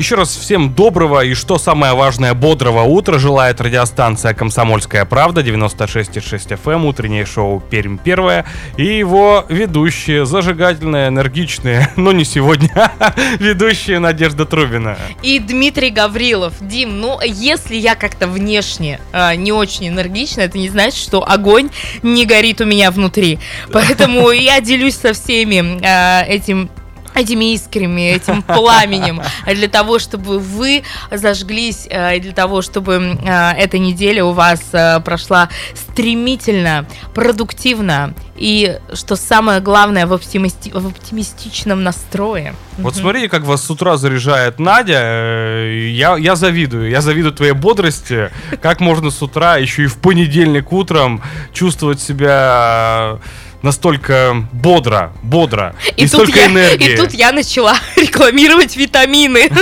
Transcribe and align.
Еще 0.00 0.14
раз 0.14 0.34
всем 0.34 0.72
доброго 0.72 1.22
и, 1.26 1.34
что 1.34 1.58
самое 1.58 1.92
важное, 1.92 2.32
бодрого 2.32 2.84
утра 2.84 3.18
желает 3.18 3.60
радиостанция 3.60 4.32
«Комсомольская 4.32 5.04
правда» 5.04 5.42
96,6 5.42 6.58
FM, 6.58 6.72
эм, 6.72 6.84
утреннее 6.86 7.26
шоу 7.26 7.60
«Пермь 7.60 7.98
первое» 7.98 8.46
и 8.78 8.84
его 8.86 9.44
ведущие, 9.50 10.24
зажигательные, 10.24 11.08
энергичные, 11.08 11.90
но 11.96 12.12
не 12.12 12.24
сегодня, 12.24 12.90
ведущие 13.38 13.98
Надежда 13.98 14.46
Трубина. 14.46 14.96
И 15.22 15.38
Дмитрий 15.38 15.90
Гаврилов. 15.90 16.54
Дим, 16.62 16.98
ну, 16.98 17.20
если 17.22 17.76
я 17.76 17.94
как-то 17.94 18.26
внешне 18.26 19.02
э, 19.12 19.34
не 19.34 19.52
очень 19.52 19.88
энергична, 19.88 20.40
это 20.40 20.56
не 20.56 20.70
значит, 20.70 20.98
что 20.98 21.30
огонь 21.30 21.68
не 22.02 22.24
горит 22.24 22.62
у 22.62 22.64
меня 22.64 22.90
внутри. 22.90 23.38
Поэтому 23.70 24.30
я 24.30 24.62
делюсь 24.62 24.96
со 24.96 25.12
всеми 25.12 25.78
э, 25.82 26.24
этим 26.26 26.70
этими 27.14 27.54
искрами, 27.54 28.12
этим 28.12 28.42
пламенем, 28.42 29.22
для 29.46 29.68
того, 29.68 29.98
чтобы 29.98 30.38
вы 30.38 30.82
зажглись, 31.10 31.86
э, 31.90 32.18
для 32.20 32.32
того, 32.32 32.62
чтобы 32.62 33.18
э, 33.22 33.50
эта 33.52 33.78
неделя 33.78 34.24
у 34.24 34.32
вас 34.32 34.60
э, 34.72 35.00
прошла 35.00 35.48
стремительно, 35.74 36.86
продуктивно 37.14 38.14
и, 38.36 38.78
что 38.94 39.16
самое 39.16 39.60
главное, 39.60 40.06
в, 40.06 40.12
оптимисти- 40.12 40.72
в 40.72 40.86
оптимистичном 40.86 41.82
настрое. 41.82 42.54
Вот 42.78 42.96
смотрите, 42.96 43.28
как 43.28 43.42
вас 43.42 43.62
с 43.64 43.70
утра 43.70 43.96
заряжает 43.96 44.58
Надя. 44.58 45.66
Я, 45.68 46.16
я 46.16 46.36
завидую. 46.36 46.88
Я 46.88 47.02
завидую 47.02 47.34
твоей 47.34 47.52
бодрости. 47.52 48.30
Как 48.62 48.80
можно 48.80 49.10
с 49.10 49.20
утра, 49.20 49.56
еще 49.56 49.84
и 49.84 49.86
в 49.86 49.98
понедельник 49.98 50.72
утром, 50.72 51.22
чувствовать 51.52 52.00
себя 52.00 53.18
настолько 53.62 54.46
бодро, 54.52 55.12
бодро 55.22 55.74
и, 55.96 56.04
и 56.04 56.06
столько 56.06 56.38
я, 56.38 56.46
энергии. 56.46 56.92
И 56.92 56.96
тут 56.96 57.12
я 57.12 57.32
начала 57.32 57.76
рекламировать 57.96 58.76
витамины. 58.76 59.50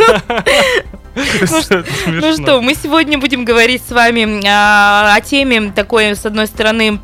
Ну, 1.19 1.83
ну 2.07 2.33
что, 2.33 2.61
мы 2.61 2.77
сегодня 2.81 3.19
будем 3.19 3.45
говорить 3.45 3.83
с 3.89 3.91
вами 3.91 4.41
а, 4.47 5.17
о 5.17 5.21
теме 5.21 5.73
такой, 5.75 6.15
с 6.15 6.25
одной 6.25 6.47
стороны, 6.47 7.01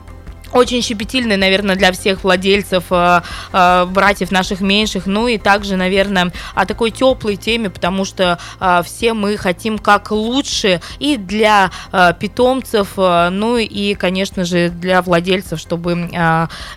очень 0.55 0.83
щепетильный, 0.83 1.37
наверное, 1.37 1.75
для 1.75 1.93
всех 1.93 2.23
владельцев, 2.23 2.85
э, 2.91 3.21
э, 3.53 3.85
братьев 3.87 4.31
наших 4.31 4.61
меньших, 4.61 5.07
ну 5.07 5.27
и 5.27 5.37
также, 5.37 5.77
наверное, 5.77 6.33
о 6.55 6.65
такой 6.65 6.93
теплой 6.93 7.37
теме, 7.37 7.71
потому 7.71 8.05
что 8.05 8.39
э, 8.61 8.83
все 8.85 9.15
мы 9.15 9.37
хотим 9.37 9.79
как 9.79 10.13
лучше 10.13 10.81
и 11.01 11.17
для 11.17 11.71
питомцев, 12.21 12.97
ну 12.97 13.57
и, 13.57 13.95
конечно 13.95 14.45
же, 14.45 14.69
для 14.69 15.03
владельцев, 15.03 15.59
чтобы 15.59 16.09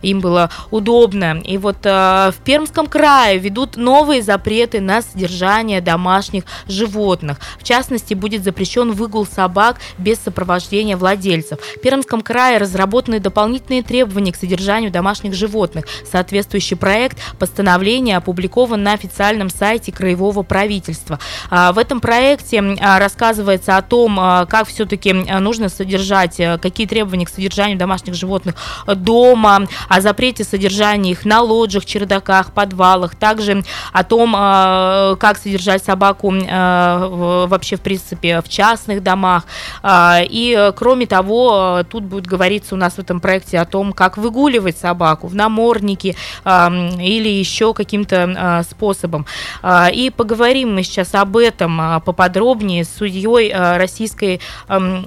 им 0.02 0.20
было 0.20 0.50
удобно. 0.72 1.42
И 1.44 1.58
вот 1.58 1.84
в 1.84 2.36
Пермском 2.44 2.88
крае 2.88 3.38
ведут 3.38 3.78
новые 3.78 4.22
запреты 4.22 4.82
на 4.82 5.02
содержание 5.02 5.82
домашних 5.82 6.44
животных. 6.68 7.38
В 7.60 7.64
частности, 7.64 8.14
будет 8.14 8.44
запрещен 8.44 8.92
выгул 8.92 9.26
собак 9.26 9.78
без 9.98 10.20
сопровождения 10.20 10.98
владельцев. 10.98 11.60
В 11.60 11.80
Пермском 11.82 12.22
крае 12.22 12.58
разработаны 12.58 13.20
дополнительные 13.20 13.67
дополнительные 13.68 13.84
требования 13.84 14.32
к 14.32 14.36
содержанию 14.36 14.92
домашних 14.92 15.34
животных. 15.34 15.86
Соответствующий 16.10 16.78
проект 16.78 17.18
постановления 17.38 18.18
опубликован 18.18 18.82
на 18.82 18.94
официальном 18.94 19.50
сайте 19.50 19.92
Краевого 19.92 20.44
правительства. 20.44 21.20
А, 21.50 21.72
в 21.72 21.78
этом 21.78 22.00
проекте 22.00 22.60
а, 22.80 23.00
рассказывается 23.00 23.78
о 23.78 23.82
том, 23.82 24.18
а, 24.20 24.46
как 24.46 24.68
все-таки 24.68 25.14
нужно 25.14 25.70
содержать, 25.70 26.40
какие 26.62 26.88
требования 26.88 27.26
к 27.26 27.30
содержанию 27.30 27.78
домашних 27.78 28.14
животных 28.14 28.56
дома, 28.88 29.68
о 29.90 30.02
запрете 30.02 30.44
содержания 30.44 31.12
их 31.12 31.26
на 31.26 31.42
лоджиях, 31.42 31.86
чердаках, 31.86 32.54
подвалах, 32.54 33.16
также 33.16 33.64
о 33.94 34.04
том, 34.04 34.34
как 34.34 35.38
содержать 35.38 35.84
собаку 35.84 36.32
вообще 36.32 37.76
в 37.76 37.82
принципе 37.82 38.42
в 38.42 38.50
частных 38.50 39.04
домах. 39.04 39.44
И 39.86 40.72
кроме 40.76 41.06
того, 41.06 41.84
тут 41.90 42.04
будет 42.04 42.28
говориться 42.28 42.76
у 42.76 42.78
нас 42.78 42.94
в 42.94 43.00
этом 43.00 43.20
проекте 43.20 43.57
о 43.58 43.66
том, 43.66 43.94
как 43.94 44.18
выгуливать 44.18 44.78
собаку 44.78 45.28
в 45.28 45.36
наморднике 45.36 46.16
э, 46.46 46.70
или 47.02 47.30
еще 47.30 47.74
каким-то 47.74 48.16
э, 48.16 48.64
способом. 48.70 49.26
Э, 49.64 49.92
и 49.92 50.10
поговорим 50.10 50.76
мы 50.76 50.84
сейчас 50.84 51.14
об 51.16 51.38
этом 51.38 51.80
э, 51.80 52.00
поподробнее 52.02 52.84
с 52.84 52.90
судьей 52.90 53.50
э, 53.52 53.78
Российской 53.78 54.40
э, 54.70 55.02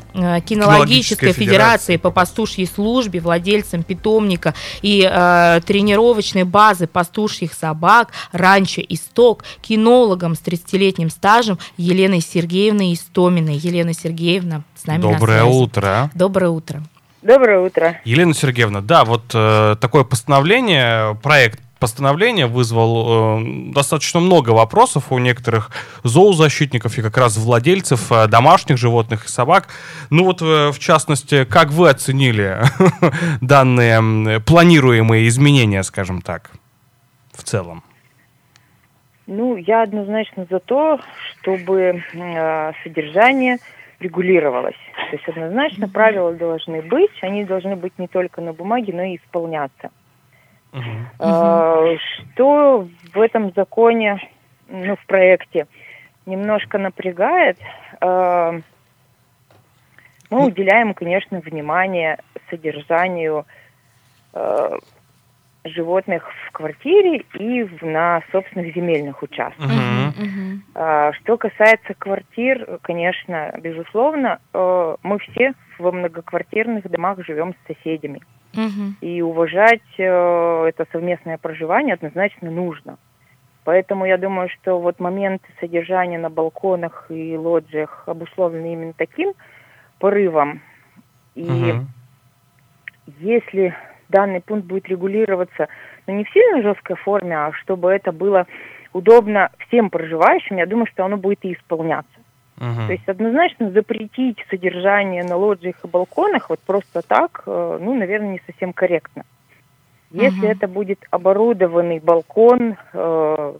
кинологической 0.44 1.32
федерации 1.32 1.96
по 1.96 2.10
пастушьей 2.10 2.66
службе, 2.66 3.20
владельцем 3.20 3.82
питомника 3.82 4.54
и 4.82 5.08
э, 5.10 5.60
тренировочной 5.66 6.44
базы 6.44 6.86
пастушьих 6.86 7.54
собак 7.54 8.12
«Ранчо 8.32 8.82
Исток», 8.88 9.44
кинологом 9.62 10.34
с 10.34 10.40
30-летним 10.40 11.10
стажем 11.10 11.58
Еленой 11.76 12.20
Сергеевной 12.20 12.94
Истоминой. 12.94 13.56
Елена 13.56 13.94
Сергеевна 13.94 14.62
с 14.74 14.86
нами 14.86 15.02
Доброе 15.02 15.40
на 15.40 15.46
связи. 15.46 15.62
утро. 15.62 16.10
Доброе 16.14 16.50
утро. 16.50 16.82
Доброе 17.22 17.60
утро. 17.60 18.00
Елена 18.04 18.32
Сергеевна, 18.32 18.80
да, 18.80 19.04
вот 19.04 19.24
э, 19.34 19.76
такое 19.78 20.04
постановление, 20.04 21.16
проект 21.22 21.60
постановления 21.78 22.46
вызвал 22.46 23.40
э, 23.40 23.72
достаточно 23.74 24.20
много 24.20 24.50
вопросов 24.50 25.12
у 25.12 25.18
некоторых 25.18 25.70
зоозащитников 26.02 26.96
и 26.96 27.02
как 27.02 27.18
раз 27.18 27.36
владельцев 27.36 28.10
э, 28.10 28.26
домашних 28.26 28.78
животных 28.78 29.26
и 29.26 29.28
собак. 29.28 29.68
Ну 30.08 30.24
вот, 30.24 30.40
э, 30.40 30.70
в 30.70 30.78
частности, 30.78 31.44
как 31.44 31.70
вы 31.70 31.90
оценили 31.90 32.62
данные 33.42 34.40
планируемые 34.40 35.28
изменения, 35.28 35.82
скажем 35.82 36.22
так, 36.22 36.50
в 37.32 37.42
целом? 37.42 37.82
Ну, 39.26 39.56
я 39.56 39.82
однозначно 39.82 40.46
за 40.50 40.58
то, 40.58 41.00
чтобы 41.32 42.02
э, 42.12 42.72
содержание 42.82 43.58
регулировалось. 44.00 44.76
То 45.10 45.16
есть 45.16 45.28
однозначно 45.28 45.88
правила 45.88 46.32
должны 46.32 46.82
быть, 46.82 47.12
они 47.22 47.44
должны 47.44 47.76
быть 47.76 47.98
не 47.98 48.08
только 48.08 48.40
на 48.40 48.52
бумаге, 48.52 48.92
но 48.94 49.02
и 49.02 49.16
исполняться. 49.16 49.90
Uh-huh. 50.72 51.98
Что 52.32 52.88
в 53.12 53.20
этом 53.20 53.52
законе, 53.54 54.20
ну, 54.68 54.96
в 54.96 55.06
проекте, 55.06 55.66
немножко 56.26 56.78
напрягает, 56.78 57.58
а, 58.00 58.54
мы 60.30 60.46
уделяем, 60.46 60.94
конечно, 60.94 61.40
внимание 61.40 62.18
содержанию 62.48 63.46
а, 64.32 64.78
животных 65.64 66.28
в 66.46 66.52
квартире 66.52 67.24
и 67.34 67.62
в, 67.64 67.82
на 67.82 68.22
собственных 68.32 68.74
земельных 68.74 69.22
участках. 69.22 69.70
Uh-huh. 69.70 70.62
Uh-huh. 70.74 71.12
Что 71.20 71.36
касается 71.36 71.94
квартир, 71.98 72.78
конечно, 72.82 73.54
безусловно, 73.60 74.40
э, 74.52 74.96
мы 75.02 75.18
все 75.18 75.52
во 75.78 75.92
многоквартирных 75.92 76.88
домах 76.90 77.24
живем 77.24 77.54
с 77.54 77.74
соседями. 77.74 78.22
Uh-huh. 78.52 78.92
И 79.00 79.22
уважать 79.22 79.82
э, 79.98 80.64
это 80.68 80.86
совместное 80.92 81.38
проживание 81.38 81.94
однозначно 81.94 82.50
нужно. 82.50 82.98
Поэтому 83.64 84.06
я 84.06 84.16
думаю, 84.16 84.48
что 84.48 84.80
вот 84.80 84.98
момент 84.98 85.42
содержания 85.60 86.18
на 86.18 86.30
балконах 86.30 87.06
и 87.10 87.36
лоджиях 87.36 88.04
обусловлены 88.06 88.72
именно 88.72 88.92
таким 88.94 89.34
порывом. 89.98 90.62
И 91.34 91.44
uh-huh. 91.44 91.84
если 93.18 93.76
данный 94.10 94.40
пункт 94.40 94.66
будет 94.66 94.88
регулироваться, 94.88 95.68
но 96.06 96.14
не 96.14 96.24
в 96.24 96.30
сильно 96.30 96.62
жесткой 96.62 96.96
форме, 96.96 97.36
а 97.36 97.52
чтобы 97.52 97.90
это 97.90 98.12
было 98.12 98.46
удобно 98.92 99.50
всем 99.66 99.90
проживающим, 99.90 100.56
я 100.56 100.66
думаю, 100.66 100.86
что 100.86 101.04
оно 101.04 101.16
будет 101.16 101.44
и 101.44 101.54
исполняться. 101.54 102.10
Uh-huh. 102.58 102.86
То 102.86 102.92
есть 102.92 103.08
однозначно 103.08 103.70
запретить 103.70 104.38
содержание 104.50 105.24
на 105.24 105.36
лоджиях 105.36 105.76
и 105.82 105.88
балконах 105.88 106.50
вот 106.50 106.60
просто 106.60 107.00
так, 107.00 107.42
э, 107.46 107.78
ну, 107.80 107.94
наверное, 107.94 108.32
не 108.32 108.42
совсем 108.46 108.72
корректно. 108.74 109.24
Если 110.10 110.48
uh-huh. 110.48 110.52
это 110.52 110.68
будет 110.68 110.98
оборудованный 111.10 112.00
балкон 112.00 112.76
э, 112.92 113.54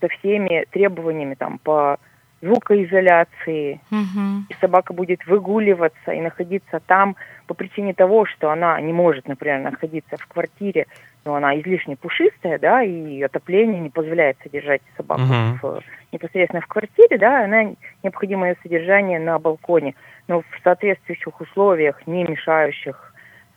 со 0.00 0.08
всеми 0.08 0.64
требованиями 0.70 1.34
там 1.34 1.58
по 1.58 1.98
звукоизоляции, 2.40 3.80
угу. 3.90 4.44
и 4.48 4.54
собака 4.60 4.92
будет 4.92 5.26
выгуливаться 5.26 6.12
и 6.12 6.20
находиться 6.20 6.80
там 6.86 7.16
по 7.46 7.54
причине 7.54 7.94
того, 7.94 8.26
что 8.26 8.50
она 8.50 8.80
не 8.80 8.92
может, 8.92 9.26
например, 9.26 9.60
находиться 9.60 10.16
в 10.16 10.26
квартире, 10.26 10.86
но 11.24 11.34
она 11.34 11.58
излишне 11.60 11.96
пушистая, 11.96 12.58
да, 12.58 12.82
и 12.82 13.20
отопление 13.22 13.80
не 13.80 13.90
позволяет 13.90 14.38
содержать 14.42 14.82
собаку 14.96 15.22
угу. 15.22 15.58
в, 15.62 15.82
непосредственно 16.12 16.62
в 16.62 16.66
квартире, 16.68 17.18
да, 17.18 17.44
она 17.44 17.74
необходимо 18.02 18.48
ее 18.48 18.56
содержание 18.62 19.18
на 19.18 19.38
балконе, 19.38 19.94
но 20.28 20.42
в 20.42 20.60
соответствующих 20.62 21.40
условиях, 21.40 22.06
не 22.06 22.22
мешающих 22.24 23.12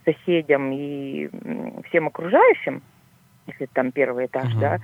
соседям 0.05 0.71
и 0.73 1.29
всем 1.87 2.07
окружающим, 2.07 2.81
если 3.45 3.67
там 3.67 3.91
первый 3.91 4.25
этаж, 4.25 4.51
угу. 4.53 4.59
да, 4.59 4.77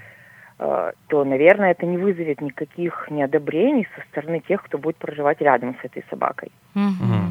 то, 0.57 1.23
наверное, 1.23 1.71
это 1.71 1.85
не 1.85 1.97
вызовет 1.97 2.41
никаких 2.41 3.07
неодобрений 3.11 3.87
со 3.95 4.01
стороны 4.09 4.41
тех, 4.47 4.63
кто 4.63 4.77
будет 4.77 4.97
проживать 4.97 5.39
рядом 5.39 5.75
с 5.81 5.85
этой 5.85 6.03
собакой. 6.09 6.51
Угу. 6.75 7.26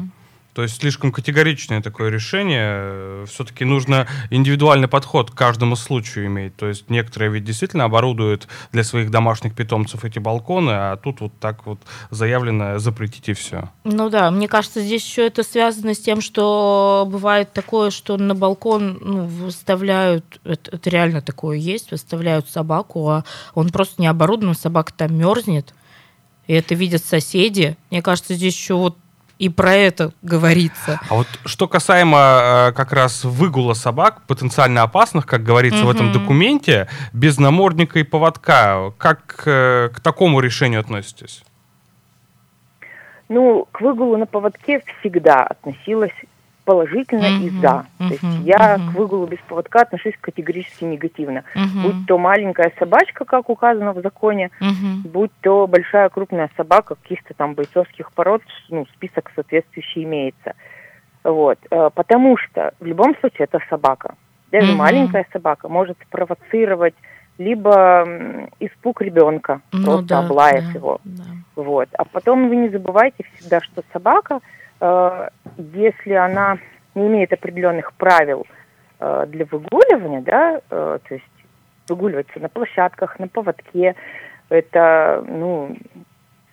То 0.57 0.63
есть 0.63 0.81
слишком 0.81 1.11
категоричное 1.11 1.83
такое 1.83 2.09
решение. 2.09 3.27
Все-таки 3.27 3.63
нужно 3.63 4.07
индивидуальный 4.31 4.87
подход 4.87 5.29
к 5.29 5.35
каждому 5.35 5.75
случаю 5.75 6.25
иметь. 6.25 6.55
То 6.55 6.67
есть 6.67 6.89
некоторые 6.89 7.29
ведь 7.29 7.43
действительно 7.43 7.83
оборудуют 7.83 8.47
для 8.71 8.83
своих 8.83 9.11
домашних 9.11 9.53
питомцев 9.53 10.03
эти 10.03 10.17
балконы, 10.17 10.71
а 10.71 10.97
тут 10.97 11.21
вот 11.21 11.31
так 11.39 11.67
вот 11.67 11.77
заявлено 12.09 12.79
запретить 12.79 13.29
и 13.29 13.33
все. 13.33 13.69
Ну 13.83 14.09
да, 14.09 14.31
мне 14.31 14.47
кажется, 14.47 14.81
здесь 14.81 15.05
еще 15.05 15.27
это 15.27 15.43
связано 15.43 15.93
с 15.93 15.99
тем, 15.99 16.21
что 16.21 17.07
бывает 17.07 17.53
такое, 17.53 17.91
что 17.91 18.17
на 18.17 18.33
балкон 18.33 18.97
ну, 18.99 19.25
выставляют, 19.25 20.41
это, 20.43 20.71
это 20.75 20.89
реально 20.89 21.21
такое 21.21 21.57
есть, 21.57 21.91
выставляют 21.91 22.49
собаку, 22.49 23.07
а 23.09 23.25
он 23.53 23.69
просто 23.69 24.01
не 24.01 24.07
оборудован, 24.07 24.55
собака 24.55 24.91
там 24.91 25.15
мерзнет. 25.15 25.75
И 26.47 26.53
это 26.53 26.73
видят 26.73 27.05
соседи. 27.05 27.77
Мне 27.91 28.01
кажется, 28.01 28.33
здесь 28.33 28.55
еще 28.55 28.73
вот 28.73 28.97
и 29.39 29.49
про 29.49 29.73
это 29.73 30.11
говорится. 30.21 30.99
А 31.09 31.15
вот 31.15 31.27
что 31.45 31.67
касаемо 31.67 32.69
э, 32.69 32.71
как 32.73 32.91
раз 32.93 33.23
выгула 33.23 33.73
собак, 33.73 34.21
потенциально 34.27 34.83
опасных, 34.83 35.25
как 35.25 35.43
говорится 35.43 35.81
угу. 35.81 35.87
в 35.87 35.95
этом 35.95 36.11
документе, 36.11 36.87
без 37.13 37.37
намордника 37.37 37.99
и 37.99 38.03
поводка, 38.03 38.91
как 38.97 39.43
э, 39.45 39.89
к 39.93 39.99
такому 39.99 40.39
решению 40.39 40.79
относитесь? 40.79 41.43
Ну, 43.29 43.67
к 43.71 43.81
выгулу 43.81 44.17
на 44.17 44.25
поводке 44.25 44.81
всегда 44.99 45.43
относилась 45.43 46.13
положительно 46.67 47.23
mm-hmm. 47.23 47.45
и 47.45 47.49
за. 47.61 47.85
Mm-hmm. 47.97 48.07
То 48.09 48.13
есть 48.13 48.23
я 48.43 48.57
mm-hmm. 48.57 48.91
к 48.91 48.95
выгулу 48.95 49.25
без 49.25 49.39
поводка 49.47 49.83
отношусь 49.83 50.15
категорически 50.19 50.83
негативно. 50.83 51.45
Mm-hmm. 51.55 51.81
Будь 51.81 52.07
то 52.07 52.17
маленькая 52.17 52.73
собачка, 52.77 53.23
как 53.23 53.49
указано 53.49 53.93
в 53.93 54.01
законе, 54.01 54.51
mm-hmm. 54.59 55.07
будь 55.07 55.31
то 55.39 55.65
большая 55.65 56.09
крупная 56.09 56.49
собака 56.57 56.95
каких-то 56.95 57.33
там 57.35 57.53
бойцовских 57.53 58.11
пород, 58.11 58.41
ну, 58.67 58.85
список 58.95 59.31
соответствующий 59.33 60.03
имеется. 60.03 60.55
Вот. 61.23 61.57
Э, 61.71 61.89
потому 61.95 62.35
что 62.35 62.73
в 62.81 62.85
любом 62.85 63.15
случае 63.21 63.45
это 63.45 63.59
собака. 63.69 64.15
Даже 64.51 64.73
mm-hmm. 64.73 64.75
маленькая 64.75 65.25
собака 65.31 65.69
может 65.69 65.97
спровоцировать 66.05 66.95
либо 67.37 68.49
испуг 68.59 69.01
ребенка, 69.01 69.61
ну, 69.71 69.85
просто 69.85 70.07
да, 70.07 70.19
облаяв 70.19 70.65
да, 70.65 70.71
его. 70.71 70.99
Да. 71.05 71.23
Вот. 71.55 71.87
А 71.93 72.03
потом 72.03 72.49
вы 72.49 72.57
не 72.57 72.67
забывайте 72.67 73.23
всегда, 73.35 73.61
что 73.61 73.83
собака– 73.93 74.41
если 74.79 76.13
она 76.13 76.59
не 76.97 77.07
имеет 77.07 77.31
определенных 77.33 77.93
правил 77.93 78.45
э, 78.99 79.25
для 79.27 79.45
выгуливания, 79.45 80.21
да, 80.21 80.61
э, 80.69 80.99
то 81.07 81.13
есть 81.13 81.25
выгуливается 81.87 82.39
на 82.39 82.49
площадках, 82.49 83.19
на 83.19 83.27
поводке, 83.27 83.95
это, 84.49 85.23
ну, 85.27 85.75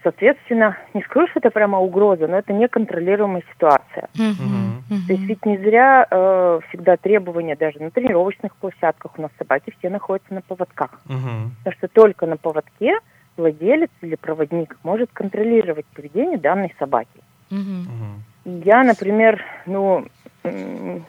соответственно, 0.03 0.77
не 0.93 1.03
скажу, 1.03 1.27
что 1.29 1.41
это 1.41 1.51
прямо 1.51 1.81
угроза, 1.81 2.29
но 2.29 2.39
это 2.39 2.53
неконтролируемая 2.53 3.43
ситуация. 3.53 4.09
Mm-hmm. 4.15 5.07
То 5.07 5.13
есть 5.13 5.25
ведь 5.25 5.47
не 5.47 5.59
зря 5.59 6.07
э, 6.09 6.61
всегда 6.69 6.97
требования 6.97 7.57
даже 7.57 7.81
на 7.83 7.91
тренировочных 7.91 8.55
площадках 8.57 9.19
у 9.19 9.23
нас 9.23 9.31
собаки 9.39 9.75
все 9.79 9.89
находятся 9.89 10.35
на 10.35 10.43
поводках. 10.43 11.01
Mm-hmm. 11.09 11.49
Потому 11.59 11.77
что 11.77 11.89
только 11.89 12.27
на 12.27 12.37
поводке 12.37 12.99
владелец 13.37 13.91
или 14.03 14.15
проводник 14.15 14.77
может 14.83 15.11
контролировать 15.13 15.87
поведение 15.87 16.39
данной 16.39 16.75
собаки. 16.79 17.21
Угу. 17.51 18.61
Я, 18.65 18.85
например, 18.85 19.43
ну, 19.67 20.07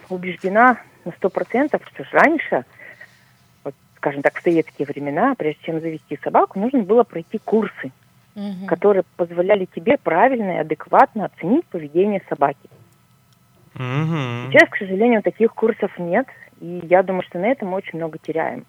убеждена 0.09 0.79
на 1.03 1.11
сто 1.13 1.29
процентов, 1.29 1.81
что 1.93 2.05
раньше, 2.11 2.65
вот, 3.63 3.75
скажем 3.97 4.21
так, 4.21 4.37
в 4.37 4.41
советские 4.41 4.87
времена, 4.87 5.35
прежде 5.35 5.61
чем 5.63 5.81
завести 5.81 6.17
собаку, 6.23 6.59
нужно 6.59 6.83
было 6.83 7.03
пройти 7.03 7.39
курсы, 7.43 7.91
угу. 8.35 8.65
которые 8.67 9.03
позволяли 9.17 9.65
тебе 9.65 9.97
правильно 9.97 10.51
и 10.51 10.59
адекватно 10.59 11.25
оценить 11.25 11.65
поведение 11.65 12.21
собаки. 12.29 12.69
Угу. 13.75 14.51
Сейчас, 14.51 14.69
к 14.69 14.77
сожалению, 14.77 15.21
таких 15.21 15.53
курсов 15.53 15.91
нет, 15.97 16.27
и 16.61 16.81
я 16.83 17.03
думаю, 17.03 17.23
что 17.23 17.39
на 17.39 17.47
этом 17.47 17.69
мы 17.69 17.77
очень 17.77 17.99
много 17.99 18.17
теряем. 18.17 18.65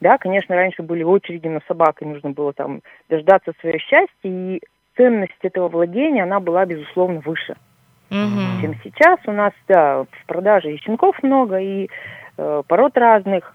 Да, 0.00 0.16
конечно, 0.16 0.54
раньше 0.54 0.82
были 0.82 1.02
очереди 1.02 1.46
на 1.48 1.60
собак, 1.68 2.00
и 2.00 2.06
нужно 2.06 2.30
было 2.30 2.54
там 2.54 2.80
дождаться 3.10 3.52
свое 3.60 3.78
счастье, 3.78 4.08
и 4.24 4.62
ценность 5.00 5.32
этого 5.40 5.68
владения, 5.68 6.24
она 6.24 6.40
была, 6.40 6.66
безусловно, 6.66 7.20
выше, 7.20 7.56
угу. 8.10 8.60
чем 8.60 8.74
сейчас. 8.84 9.18
У 9.26 9.32
нас, 9.32 9.52
да, 9.66 10.04
в 10.04 10.26
продаже 10.26 10.74
и 10.74 10.78
щенков 10.78 11.22
много, 11.22 11.58
и 11.58 11.88
э, 12.36 12.62
пород 12.68 12.98
разных. 12.98 13.54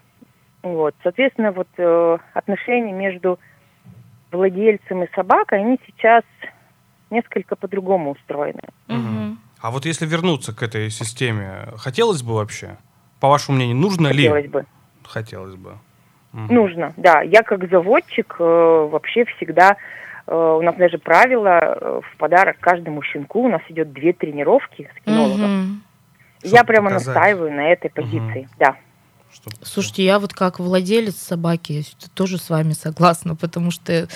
Вот, 0.62 0.96
соответственно, 1.04 1.52
вот 1.52 1.68
э, 1.76 2.18
отношения 2.34 2.92
между 2.92 3.38
владельцем 4.32 5.04
и 5.04 5.14
собакой, 5.14 5.60
они 5.60 5.78
сейчас 5.86 6.24
несколько 7.10 7.54
по-другому 7.54 8.12
устроены. 8.12 8.62
Угу. 8.88 9.36
А 9.60 9.70
вот 9.70 9.86
если 9.86 10.04
вернуться 10.04 10.52
к 10.52 10.64
этой 10.64 10.90
системе, 10.90 11.68
хотелось 11.76 12.22
бы 12.24 12.34
вообще? 12.34 12.76
По 13.20 13.28
вашему 13.28 13.56
мнению, 13.56 13.76
нужно 13.76 14.08
хотелось 14.08 14.42
ли? 14.44 14.48
Хотелось 14.48 14.50
бы. 14.50 14.66
Хотелось 15.08 15.54
бы. 15.54 15.70
Угу. 16.32 16.52
Нужно, 16.52 16.92
да. 16.96 17.22
Я 17.22 17.44
как 17.44 17.70
заводчик 17.70 18.34
э, 18.40 18.88
вообще 18.90 19.24
всегда 19.36 19.76
у 20.26 20.62
нас 20.62 20.76
даже 20.76 20.98
правило 20.98 21.60
э, 21.60 22.00
в 22.02 22.16
подарок 22.18 22.58
каждому 22.60 23.02
щенку 23.02 23.44
у 23.44 23.48
нас 23.48 23.62
идет 23.68 23.92
две 23.92 24.12
тренировки 24.12 24.90
с 24.94 25.04
кинологом. 25.04 25.80
Угу. 26.42 26.50
Я 26.54 26.64
прямо 26.64 26.90
показать. 26.90 27.14
настаиваю 27.14 27.52
на 27.52 27.68
этой 27.72 27.90
позиции, 27.90 28.40
угу. 28.40 28.54
да. 28.58 28.76
Слушайте, 29.62 30.04
я 30.04 30.18
вот 30.18 30.32
как 30.32 30.58
владелец 30.58 31.16
собаки 31.16 31.82
тоже 32.14 32.38
с 32.38 32.48
вами 32.48 32.72
согласна, 32.72 33.36
потому 33.36 33.70
что 33.70 34.08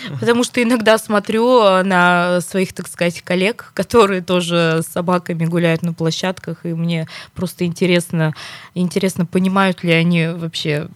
Потому 0.20 0.44
что 0.44 0.62
иногда 0.62 0.98
смотрю 0.98 1.82
на 1.82 2.40
своих, 2.40 2.72
так 2.72 2.88
сказать, 2.88 3.20
коллег, 3.22 3.72
которые 3.74 4.22
тоже 4.22 4.80
с 4.82 4.86
собаками 4.86 5.44
гуляют 5.44 5.82
на 5.82 5.92
площадках, 5.92 6.64
и 6.64 6.72
мне 6.72 7.06
просто 7.34 7.64
интересно, 7.66 8.34
интересно, 8.74 9.26
понимают 9.26 9.84
ли 9.84 9.92
они 9.92 10.28
вообще 10.28 10.88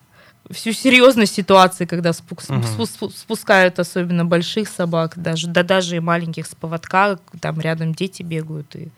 всю 0.51 0.73
серьезность 0.73 1.35
ситуации, 1.35 1.87
когда 1.87 2.11
спу- 2.11 2.39
угу. 2.49 3.11
спускают 3.11 3.79
особенно 3.79 4.25
больших 4.25 4.69
собак, 4.69 5.15
даже, 5.17 5.49
да 5.49 5.63
даже 5.63 5.97
и 5.97 6.01
маленьких 6.01 6.47
с 6.47 6.55
поводка, 6.55 7.19
там 7.41 7.61
рядом 7.61 7.95
дети 7.95 8.23
бегают 8.23 8.75
и 8.77 8.89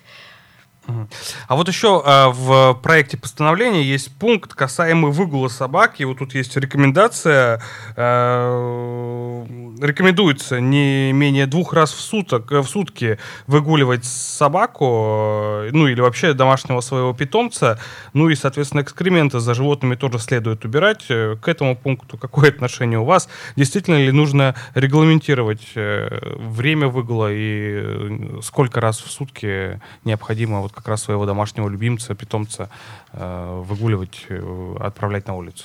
а 1.47 1.57
вот 1.57 1.69
еще 1.69 2.03
а, 2.05 2.31
в 2.31 2.75
проекте 2.83 3.17
постановления 3.17 3.83
есть 3.83 4.17
пункт, 4.17 4.55
касаемый 4.55 5.13
выгула 5.13 5.49
собак. 5.49 6.01
И 6.01 6.05
вот 6.05 6.19
тут 6.19 6.35
есть 6.35 6.57
рекомендация. 6.57 7.61
А, 7.97 9.45
рекомендуется 9.81 10.61
не 10.61 11.13
менее 11.13 11.47
двух 11.47 11.73
раз 11.73 11.93
в, 11.93 12.01
суток, 12.01 12.51
в 12.51 12.65
сутки 12.65 13.19
выгуливать 13.47 14.05
собаку, 14.05 15.65
ну 15.73 15.87
или 15.87 16.01
вообще 16.01 16.33
домашнего 16.33 16.81
своего 16.81 17.13
питомца. 17.13 17.79
Ну 18.13 18.29
и, 18.29 18.35
соответственно, 18.35 18.81
экскременты 18.81 19.41
за 19.41 19.55
животными 19.55 19.95
тоже 19.95 20.19
следует 20.19 20.65
убирать. 20.65 21.07
К 21.07 21.43
этому 21.47 21.77
пункту 21.77 22.17
какое 22.17 22.51
отношение 22.51 22.99
у 22.99 23.05
вас? 23.05 23.29
Действительно 23.57 23.97
ли 23.97 24.11
нужно 24.11 24.55
регламентировать 24.75 25.63
э, 25.75 26.19
время 26.37 26.89
выгула 26.89 27.33
и 27.33 27.81
э, 27.83 28.41
сколько 28.43 28.81
раз 28.81 29.01
в 29.01 29.11
сутки 29.11 29.81
необходимо 30.05 30.61
вот 30.61 30.73
как 30.79 30.89
раз 30.89 31.03
своего 31.03 31.27
домашнего 31.27 31.69
любимца, 31.69 32.15
питомца 32.15 32.69
э, 33.13 33.63
выгуливать, 33.65 34.27
э, 34.29 34.75
отправлять 34.81 35.27
на 35.27 35.35
улицу? 35.35 35.65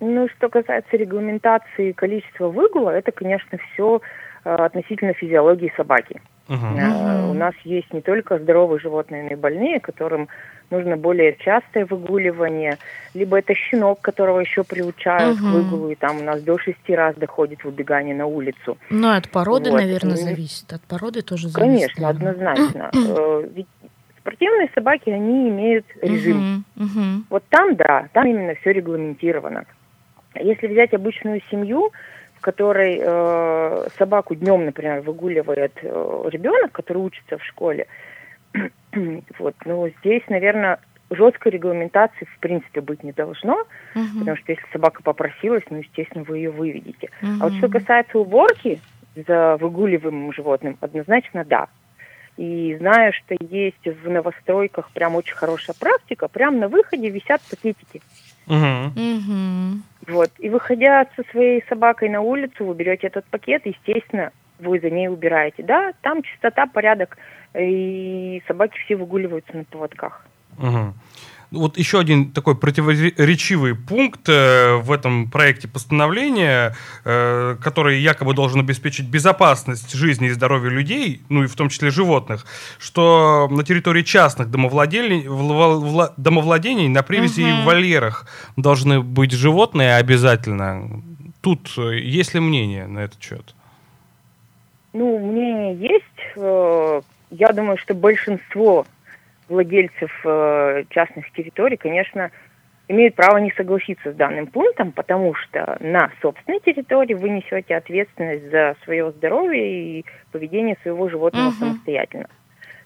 Ну, 0.00 0.28
что 0.36 0.48
касается 0.48 0.96
регламентации 0.96 1.92
количества 1.92 2.48
выгула, 2.48 2.90
это, 2.90 3.10
конечно, 3.10 3.58
все 3.58 4.00
э, 4.44 4.54
относительно 4.54 5.14
физиологии 5.14 5.72
собаки. 5.76 6.20
Uh-huh. 6.46 7.30
У 7.30 7.34
нас 7.34 7.54
есть 7.64 7.90
не 7.94 8.02
только 8.02 8.38
здоровые 8.38 8.78
животные, 8.78 9.22
но 9.22 9.30
и 9.30 9.34
больные, 9.34 9.80
которым 9.80 10.28
нужно 10.70 10.96
более 10.98 11.36
частое 11.36 11.86
выгуливание, 11.86 12.76
либо 13.14 13.38
это 13.38 13.54
щенок, 13.54 14.02
которого 14.02 14.40
еще 14.40 14.62
приучают 14.62 15.38
uh-huh. 15.38 15.40
к 15.40 15.52
выгулу, 15.54 15.90
и 15.90 15.94
там 15.94 16.18
у 16.18 16.22
нас 16.22 16.42
до 16.42 16.58
шести 16.58 16.94
раз 16.94 17.16
доходит 17.16 17.64
выбегание 17.64 18.14
на 18.14 18.26
улицу. 18.26 18.76
Ну, 18.90 19.16
от 19.16 19.30
породы, 19.30 19.70
вот. 19.70 19.80
наверное, 19.80 20.16
зависит. 20.16 20.70
От 20.70 20.82
породы 20.82 21.22
тоже 21.22 21.48
зависит. 21.48 21.94
Конечно, 21.96 22.12
наверное. 22.12 22.52
однозначно. 22.52 22.90
Ведь 23.54 23.66
Спортивные 24.24 24.70
собаки, 24.74 25.10
они 25.10 25.50
имеют 25.50 25.84
режим. 26.00 26.64
Uh-huh, 26.76 26.84
uh-huh. 26.84 27.22
Вот 27.28 27.44
там, 27.50 27.76
да, 27.76 28.08
там 28.14 28.26
именно 28.26 28.54
все 28.54 28.72
регламентировано. 28.72 29.66
Если 30.34 30.66
взять 30.66 30.94
обычную 30.94 31.42
семью, 31.50 31.92
в 32.38 32.40
которой 32.40 32.98
э, 33.02 33.88
собаку 33.98 34.34
днем, 34.34 34.64
например, 34.64 35.02
выгуливает 35.02 35.72
э, 35.82 36.28
ребенок, 36.32 36.72
который 36.72 37.02
учится 37.02 37.36
в 37.36 37.44
школе, 37.44 37.86
вот, 39.38 39.56
ну, 39.66 39.90
здесь, 40.00 40.22
наверное, 40.28 40.78
жесткой 41.10 41.52
регламентации 41.52 42.24
в 42.24 42.38
принципе 42.38 42.80
быть 42.80 43.04
не 43.04 43.12
должно, 43.12 43.66
uh 43.94 44.18
потому 44.18 44.38
что 44.38 44.52
если 44.52 44.64
собака 44.72 45.02
попросилась, 45.02 45.64
ну, 45.68 45.78
естественно, 45.78 46.24
вы 46.24 46.38
ее 46.38 46.50
выведете. 46.50 47.10
uh 47.20 47.36
А 47.40 47.48
вот 47.48 47.52
что 47.58 47.68
касается 47.68 48.18
уборки 48.18 48.80
за 49.14 49.58
выгуливаемым 49.58 50.32
животным, 50.32 50.78
однозначно 50.80 51.44
да. 51.44 51.68
И 52.36 52.76
знаю, 52.78 53.12
что 53.12 53.36
есть 53.40 53.84
в 53.84 54.10
новостройках 54.10 54.90
прям 54.90 55.14
очень 55.14 55.36
хорошая 55.36 55.76
практика, 55.78 56.28
прям 56.28 56.58
на 56.58 56.68
выходе 56.68 57.08
висят 57.08 57.40
пакетики. 57.48 58.02
uh 58.46 59.78
Вот. 60.08 60.30
И 60.38 60.48
выходя 60.48 61.06
со 61.16 61.22
своей 61.30 61.64
собакой 61.68 62.08
на 62.08 62.20
улицу, 62.20 62.64
вы 62.64 62.74
берете 62.74 63.06
этот 63.06 63.24
пакет, 63.26 63.62
естественно, 63.64 64.32
вы 64.58 64.80
за 64.80 64.90
ней 64.90 65.08
убираете. 65.08 65.62
Да, 65.62 65.92
там 66.02 66.22
чистота, 66.22 66.66
порядок, 66.66 67.16
и 67.58 68.42
собаки 68.46 68.78
все 68.84 68.96
выгуливаются 68.96 69.56
на 69.56 69.64
поводках. 69.64 70.26
Угу. 70.58 70.94
Вот 71.50 71.78
еще 71.78 72.00
один 72.00 72.30
такой 72.30 72.56
противоречивый 72.56 73.74
пункт 73.74 74.28
э, 74.28 74.76
в 74.76 74.90
этом 74.90 75.30
проекте 75.30 75.68
постановления, 75.68 76.74
э, 77.04 77.56
который 77.62 78.00
якобы 78.00 78.34
должен 78.34 78.60
обеспечить 78.60 79.08
безопасность 79.08 79.92
жизни 79.92 80.28
и 80.28 80.30
здоровья 80.30 80.70
людей, 80.70 81.22
ну 81.28 81.44
и 81.44 81.46
в 81.46 81.54
том 81.54 81.68
числе 81.68 81.90
животных, 81.90 82.46
что 82.78 83.48
на 83.50 83.62
территории 83.62 84.02
частных 84.02 84.50
домовладений, 84.50 85.24
домовладений 86.16 86.88
на 86.88 87.02
привязи 87.02 87.42
угу. 87.42 87.48
и 87.48 87.52
в 87.52 87.64
вольерах 87.64 88.26
должны 88.56 89.00
быть 89.00 89.32
животные 89.32 89.96
обязательно. 89.96 91.02
Тут 91.40 91.72
э, 91.76 91.98
есть 91.98 92.34
ли 92.34 92.40
мнение 92.40 92.86
на 92.86 93.00
этот 93.00 93.22
счет? 93.22 93.54
Ну, 94.92 95.18
мнение 95.18 95.76
есть. 95.76 96.04
Я 97.30 97.52
думаю, 97.52 97.76
что 97.78 97.94
большинство 97.94 98.86
владельцев 99.48 100.10
э, 100.24 100.84
частных 100.90 101.30
территорий, 101.32 101.76
конечно, 101.76 102.30
имеют 102.88 103.14
право 103.14 103.38
не 103.38 103.50
согласиться 103.52 104.12
с 104.12 104.14
данным 104.14 104.46
пунктом, 104.46 104.92
потому 104.92 105.34
что 105.34 105.76
на 105.80 106.10
собственной 106.20 106.60
территории 106.60 107.14
вы 107.14 107.30
несете 107.30 107.76
ответственность 107.76 108.50
за 108.50 108.76
свое 108.84 109.10
здоровье 109.12 110.00
и 110.00 110.04
поведение 110.32 110.76
своего 110.82 111.08
животного 111.08 111.48
угу. 111.48 111.56
самостоятельно. 111.56 112.28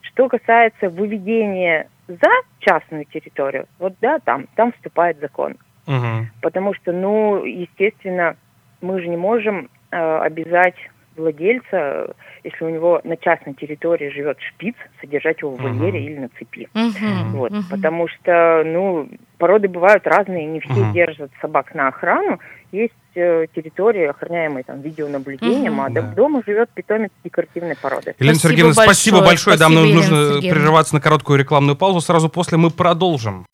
Что 0.02 0.28
касается 0.28 0.88
выведения 0.90 1.88
за 2.06 2.30
частную 2.60 3.04
территорию, 3.06 3.66
вот 3.78 3.94
да, 4.00 4.18
там, 4.20 4.46
там 4.54 4.72
вступает 4.72 5.18
закон. 5.20 5.56
Угу. 5.86 6.28
Потому 6.42 6.74
что, 6.74 6.92
ну, 6.92 7.44
естественно, 7.44 8.36
мы 8.80 9.00
же 9.00 9.08
не 9.08 9.16
можем 9.16 9.68
э, 9.90 9.96
обязать 9.96 10.76
владельца, 11.18 12.14
если 12.44 12.64
у 12.64 12.70
него 12.70 13.00
на 13.04 13.16
частной 13.16 13.54
территории 13.54 14.10
живет 14.10 14.38
шпиц, 14.40 14.74
содержать 15.00 15.40
его 15.42 15.52
в 15.52 15.60
вольере 15.60 16.00
uh-huh. 16.00 16.04
или 16.04 16.18
на 16.18 16.28
цепи. 16.38 16.68
Uh-huh. 16.74 17.30
Вот, 17.32 17.52
uh-huh. 17.52 17.62
Потому 17.70 18.08
что, 18.08 18.62
ну, 18.64 19.08
породы 19.38 19.68
бывают 19.68 20.06
разные, 20.06 20.46
не 20.46 20.60
все 20.60 20.72
uh-huh. 20.72 20.92
держат 20.92 21.30
собак 21.40 21.74
на 21.74 21.88
охрану. 21.88 22.38
Есть 22.70 22.94
э, 23.14 23.46
территории, 23.54 24.04
охраняемые 24.06 24.64
там 24.64 24.80
видеонаблюдением, 24.80 25.80
uh-huh. 25.80 25.86
а 25.86 25.90
да. 25.90 26.02
дома 26.02 26.42
живет 26.46 26.70
питомец 26.70 27.10
декоративной 27.24 27.76
породы. 27.76 28.14
Елена 28.18 28.34
спасибо 28.34 28.52
Сергеевна, 28.52 28.74
большое. 28.74 28.94
спасибо 28.94 29.18
большое. 29.20 29.56
Спасибо, 29.56 29.74
да, 29.74 29.86
нам 29.86 29.94
нужно 29.94 30.16
Сергеевна. 30.34 30.54
прерываться 30.54 30.94
на 30.94 31.00
короткую 31.00 31.38
рекламную 31.38 31.76
паузу. 31.76 32.00
Сразу 32.00 32.28
после 32.28 32.58
мы 32.58 32.70
продолжим. 32.70 33.46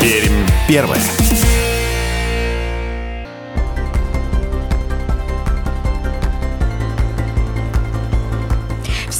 Пермь 0.00 0.46
первое. 0.68 1.61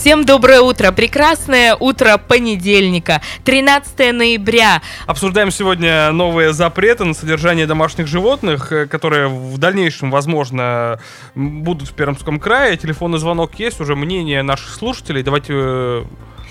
Всем 0.03 0.25
доброе 0.25 0.63
утро. 0.63 0.91
Прекрасное 0.91 1.77
утро 1.79 2.19
понедельника, 2.19 3.21
13 3.45 4.13
ноября. 4.13 4.83
Обсуждаем 5.07 5.53
сегодня 5.53 6.11
новые 6.11 6.53
запреты 6.53 7.05
на 7.05 7.15
содержание 7.15 7.69
домашних 7.69 8.09
животных, 8.09 8.73
э, 8.73 8.89
которые 8.89 9.29
в 9.29 9.59
дальнейшем, 9.59 10.11
возможно, 10.11 10.99
будут 11.37 11.91
в 11.91 11.95
Пермском 11.95 12.41
крае. 12.41 12.77
Телефонный 12.77 13.21
звонок 13.21 13.55
есть, 13.61 13.81
уже 13.81 13.95
мнение 13.95 14.43
наших 14.43 14.71
слушателей. 14.71 15.23
Давайте 15.23 15.53
э, 15.55 16.03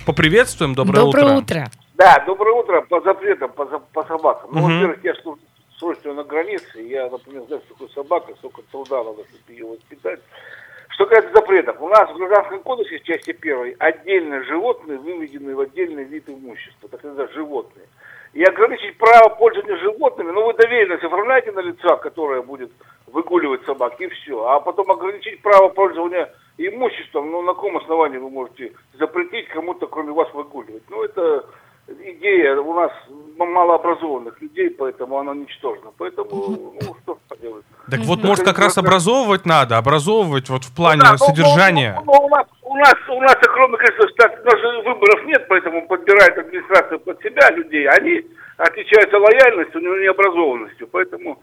поприветствуем. 0.05 0.73
Доброе, 0.73 1.01
доброе 1.01 1.25
утро. 1.25 1.35
утро. 1.35 1.71
Да, 1.95 2.23
доброе 2.25 2.55
утро 2.55 2.81
по 2.83 3.01
запретам, 3.01 3.51
по, 3.51 3.65
по 3.65 4.05
собакам. 4.05 4.49
Ну, 4.53 4.61
угу. 4.61 4.71
во-первых, 4.71 5.03
я 5.03 5.13
слушаю 5.77 6.13
на 6.13 6.23
границе, 6.23 6.87
я, 6.87 7.09
например, 7.09 7.43
знаю, 7.47 7.61
что 7.65 7.73
такое 7.73 7.89
собака, 7.89 8.33
сколько 8.37 8.61
труда 8.71 9.03
надо, 9.03 9.23
чтобы 9.27 9.51
ее 9.51 9.65
воспитать. 9.65 10.21
Что 11.01 11.07
касается 11.07 11.33
запретов, 11.33 11.81
у 11.81 11.87
нас 11.87 12.11
в 12.11 12.15
Гражданском 12.15 12.59
кодексе 12.59 12.99
в 12.99 13.03
части 13.03 13.31
первой 13.31 13.75
отдельно 13.79 14.43
животные 14.43 14.99
выведены 14.99 15.55
в 15.55 15.61
отдельный 15.61 16.03
вид 16.03 16.29
имущества, 16.29 16.89
так 16.89 16.99
сказать, 16.99 17.31
животные. 17.31 17.87
И 18.33 18.43
ограничить 18.43 18.99
право 18.99 19.29
пользования 19.29 19.77
животными, 19.77 20.29
ну 20.29 20.45
вы 20.45 20.53
доверенность 20.53 21.03
оформляете 21.03 21.53
на 21.53 21.61
лица, 21.61 21.95
которое 21.95 22.43
будет 22.43 22.71
выгуливать 23.07 23.65
собак, 23.65 23.99
и 23.99 24.09
все. 24.09 24.45
А 24.45 24.59
потом 24.59 24.91
ограничить 24.91 25.41
право 25.41 25.69
пользования 25.69 26.31
имуществом, 26.59 27.31
ну 27.31 27.41
на 27.41 27.55
каком 27.55 27.77
основании 27.77 28.19
вы 28.19 28.29
можете 28.29 28.71
запретить 28.99 29.47
кому-то, 29.47 29.87
кроме 29.87 30.11
вас, 30.11 30.31
выгуливать? 30.35 30.83
Ну 30.91 31.01
это 31.01 31.47
идея 31.87 32.61
у 32.61 32.73
нас 32.75 32.91
малообразованных 33.37 34.39
людей, 34.39 34.69
поэтому 34.69 35.17
она 35.17 35.33
ничтожна. 35.33 35.91
Поэтому, 35.97 36.73
ну, 36.79 36.95
что 37.01 37.17
поделать. 37.41 37.65
Так 37.89 37.99
вот, 38.01 38.23
может, 38.23 38.45
как 38.45 38.59
раз 38.59 38.77
образовывать 38.77 39.45
надо, 39.45 39.77
образовывать 39.77 40.49
вот 40.49 40.63
в 40.63 40.75
плане 40.75 41.01
ну, 41.09 41.17
содержания. 41.17 41.95
Ну, 42.05 42.13
ну, 42.13 42.25
у, 42.25 42.29
нас, 42.29 42.45
у, 42.61 42.75
нас, 42.75 42.95
у 43.09 43.21
нас 43.21 43.35
огромное 43.35 43.77
количество 43.77 44.09
штат, 44.09 44.39
у 44.41 44.45
нас 44.45 44.59
же 44.59 44.81
выборов 44.83 45.25
нет, 45.25 45.45
поэтому 45.47 45.87
подбирает 45.87 46.37
администрация 46.37 46.97
под 46.99 47.21
себя 47.21 47.49
людей. 47.51 47.87
Они 47.87 48.25
отличаются 48.57 49.17
лояльностью, 49.17 49.81
но 49.81 49.97
не 49.97 50.07
образованностью. 50.07 50.87
Поэтому, 50.87 51.41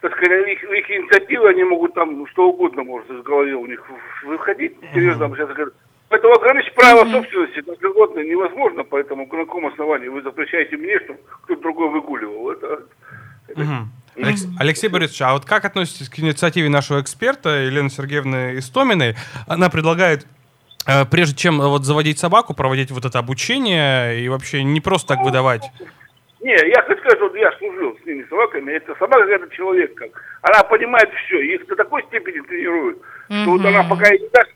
так 0.00 0.12
сказать, 0.16 0.48
их, 0.48 0.64
их 0.64 0.90
инициативы, 0.90 1.48
они 1.48 1.64
могут 1.64 1.94
там 1.94 2.26
что 2.28 2.48
угодно 2.48 2.82
может 2.82 3.10
из 3.10 3.22
головы 3.22 3.54
у 3.54 3.66
них 3.66 3.82
выходить. 4.24 4.76
Серьезно, 4.92 5.28
сейчас 5.34 5.48
говорю, 5.48 5.72
Поэтому 6.08 6.34
ограничить 6.34 6.72
право 6.74 7.02
mm-hmm. 7.02 7.10
собственности 7.10 7.64
на 7.66 7.74
животное 7.80 8.22
невозможно, 8.22 8.84
поэтому 8.84 9.26
на 9.26 9.44
каком 9.44 9.66
основании 9.66 10.06
вы 10.06 10.22
запрещаете 10.22 10.76
мне, 10.76 11.00
чтобы 11.00 11.18
кто-то 11.42 11.60
другой 11.62 11.88
выгуливал? 11.88 12.52
Это, 12.52 12.82
это... 13.48 13.60
Mm-hmm. 13.60 13.82
Алекс... 14.16 14.46
Алексей 14.58 14.88
Борисович, 14.88 15.22
а 15.22 15.32
вот 15.34 15.44
как 15.44 15.64
относитесь 15.64 16.08
к 16.08 16.18
инициативе 16.18 16.68
нашего 16.68 17.00
эксперта 17.00 17.64
Елены 17.64 17.90
Сергеевны 17.90 18.58
Истоминой? 18.58 19.16
Она 19.46 19.68
предлагает 19.68 20.26
э, 20.86 21.04
прежде 21.04 21.36
чем 21.36 21.58
вот 21.58 21.84
заводить 21.84 22.18
собаку, 22.18 22.54
проводить 22.54 22.90
вот 22.90 23.04
это 23.04 23.18
обучение 23.18 24.20
и 24.20 24.28
вообще 24.28 24.64
не 24.64 24.80
просто 24.80 25.08
так 25.08 25.24
выдавать? 25.24 25.64
Не, 26.40 26.52
я 26.52 26.82
хочу 26.82 27.00
сказать, 27.00 27.20
вот 27.20 27.34
я 27.36 27.50
служил 27.58 27.96
с 28.02 28.06
ними 28.06 28.24
собаками, 28.28 28.72
это 28.72 28.94
собака 28.98 29.24
это 29.30 29.54
человек 29.54 29.94
как. 29.94 30.10
Она 30.42 30.62
понимает 30.64 31.10
все, 31.26 31.40
их 31.40 31.66
до 31.66 31.76
такой 31.76 32.02
степени 32.04 32.40
тренируют, 32.46 32.98
mm-hmm. 33.28 33.42
что 33.42 33.50
вот 33.50 33.64
она 33.64 33.82
пока 33.84 34.10
не 34.10 34.28
даст 34.32 34.50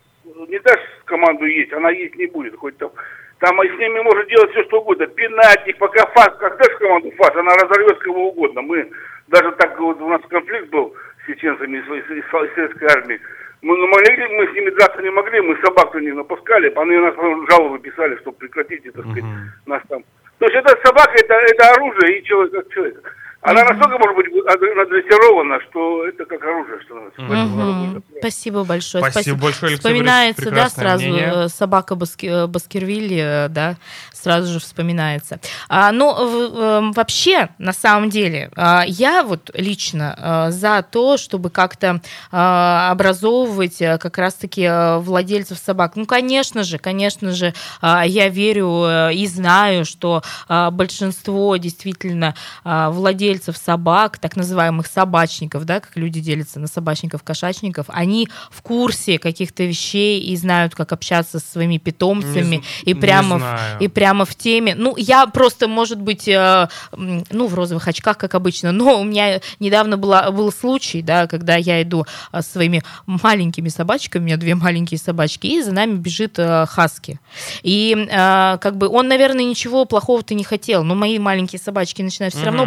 не 0.47 0.59
даст 0.59 0.79
команду 1.05 1.45
есть, 1.45 1.71
она 1.73 1.89
есть 1.91 2.15
не 2.15 2.27
будет. 2.27 2.55
Хоть 2.55 2.77
там, 2.77 2.91
там 3.39 3.59
с 3.59 3.79
ними 3.79 4.01
может 4.01 4.27
делать 4.29 4.51
все, 4.51 4.63
что 4.63 4.81
угодно. 4.81 5.07
Пинать 5.07 5.77
пока 5.77 6.05
фас, 6.07 6.29
как 6.39 6.57
дашь 6.57 6.77
команду 6.77 7.11
фас, 7.17 7.35
она 7.35 7.55
разорвет 7.55 7.97
кого 7.99 8.29
угодно. 8.29 8.61
Мы 8.61 8.89
даже 9.31 9.51
так 9.53 9.79
вот 9.79 9.99
у 10.01 10.09
нас 10.09 10.21
конфликт 10.29 10.69
был 10.69 10.93
с 11.23 11.27
чеченцами 11.27 11.77
из, 11.77 12.31
советской 12.31 12.85
армии. 12.85 13.19
Мы, 13.61 13.77
ну, 13.77 13.87
могли, 13.87 14.27
мы 14.37 14.47
с 14.47 14.53
ними 14.53 14.71
драться 14.71 15.01
не 15.01 15.09
могли, 15.09 15.39
мы 15.41 15.55
собак 15.63 15.93
не 15.95 16.11
напускали, 16.11 16.73
они 16.75 16.97
нас 16.97 17.15
жалобы 17.49 17.79
писали, 17.79 18.15
чтобы 18.17 18.37
прекратить, 18.37 18.83
так 18.83 19.03
сказать, 19.03 19.23
uh-huh. 19.23 19.67
нас 19.67 19.81
там. 19.87 20.03
То 20.39 20.45
есть 20.45 20.55
это 20.55 20.75
собака, 20.83 21.13
это, 21.13 21.33
это 21.35 21.69
оружие 21.73 22.19
и 22.19 22.23
человек 22.23 22.53
как 22.53 22.73
человек. 22.73 23.15
Она 23.43 23.63
настолько, 23.63 23.97
может 23.97 24.15
быть, 24.15 24.27
надрессирована, 24.45 25.59
что 25.69 26.05
это 26.05 26.25
как 26.25 26.43
оружие 26.43 26.79
становится. 26.83 27.21
Угу. 27.21 28.03
Спасибо 28.19 28.63
большое. 28.63 29.01
Спасибо, 29.01 29.11
Спасибо. 29.11 29.41
большое, 29.41 29.69
Алексей 29.71 29.77
Вспоминается, 29.79 30.51
да, 30.51 30.69
сразу 30.69 31.07
мнение. 31.07 31.45
Э, 31.45 31.47
собака 31.47 31.95
Баски, 31.95 32.27
э, 32.27 32.45
Баскервилли, 32.45 33.45
э, 33.45 33.49
да, 33.49 33.77
сразу 34.13 34.53
же 34.53 34.59
вспоминается. 34.59 35.39
А, 35.69 35.91
ну, 35.91 36.91
вообще, 36.93 37.49
на 37.57 37.73
самом 37.73 38.11
деле, 38.11 38.51
я 38.85 39.23
вот 39.23 39.49
лично 39.55 40.49
за 40.51 40.85
то, 40.89 41.17
чтобы 41.17 41.49
как-то 41.49 42.01
образовывать 42.29 43.79
как 43.79 44.19
раз-таки 44.19 44.69
владельцев 44.99 45.57
собак. 45.57 45.95
Ну, 45.95 46.05
конечно 46.05 46.63
же, 46.63 46.77
конечно 46.77 47.31
же, 47.31 47.55
я 47.81 48.29
верю 48.29 49.09
и 49.11 49.25
знаю, 49.25 49.85
что 49.85 50.21
большинство 50.47 51.57
действительно 51.57 52.35
владельцев 52.63 53.30
владельцев 53.31 53.57
собак, 53.57 54.17
так 54.17 54.35
называемых 54.35 54.87
собачников, 54.87 55.65
да, 55.65 55.79
как 55.79 55.95
люди 55.95 56.19
делятся 56.19 56.59
на 56.59 56.67
собачников, 56.67 57.23
кошачников, 57.23 57.85
они 57.89 58.27
в 58.49 58.61
курсе 58.61 59.19
каких-то 59.19 59.63
вещей 59.63 60.19
и 60.19 60.35
знают, 60.35 60.75
как 60.75 60.91
общаться 60.91 61.39
со 61.39 61.51
своими 61.51 61.77
питомцами 61.77 62.57
не, 62.57 62.63
и 62.83 62.93
прямо 62.93 63.37
в, 63.39 63.81
и 63.81 63.87
прямо 63.87 64.25
в 64.25 64.35
теме. 64.35 64.75
Ну, 64.75 64.95
я 64.97 65.27
просто, 65.27 65.67
может 65.67 65.99
быть, 65.99 66.27
э, 66.27 66.67
ну, 66.91 67.47
в 67.47 67.53
розовых 67.53 67.87
очках, 67.87 68.17
как 68.17 68.35
обычно, 68.35 68.71
но 68.71 68.99
у 68.99 69.03
меня 69.03 69.39
недавно 69.59 69.97
была, 69.97 70.31
был 70.31 70.51
случай, 70.51 71.01
да, 71.01 71.27
когда 71.27 71.55
я 71.55 71.81
иду 71.81 72.05
э, 72.33 72.41
со 72.41 72.51
своими 72.51 72.83
маленькими 73.05 73.69
собачками, 73.69 74.23
у 74.23 74.25
меня 74.25 74.37
две 74.37 74.55
маленькие 74.55 74.99
собачки, 74.99 75.47
и 75.47 75.61
за 75.61 75.71
нами 75.71 75.95
бежит 75.95 76.37
э, 76.37 76.65
хаски. 76.67 77.19
И 77.63 77.95
э, 77.95 78.57
как 78.59 78.77
бы 78.77 78.87
он, 78.87 79.07
наверное, 79.07 79.45
ничего 79.45 79.85
плохого-то 79.85 80.33
не 80.33 80.43
хотел, 80.43 80.83
но 80.83 80.95
мои 80.95 81.17
маленькие 81.17 81.59
собачки 81.59 82.01
начинают 82.01 82.33
все 82.33 82.43
mm-hmm. 82.43 82.45
равно 82.45 82.65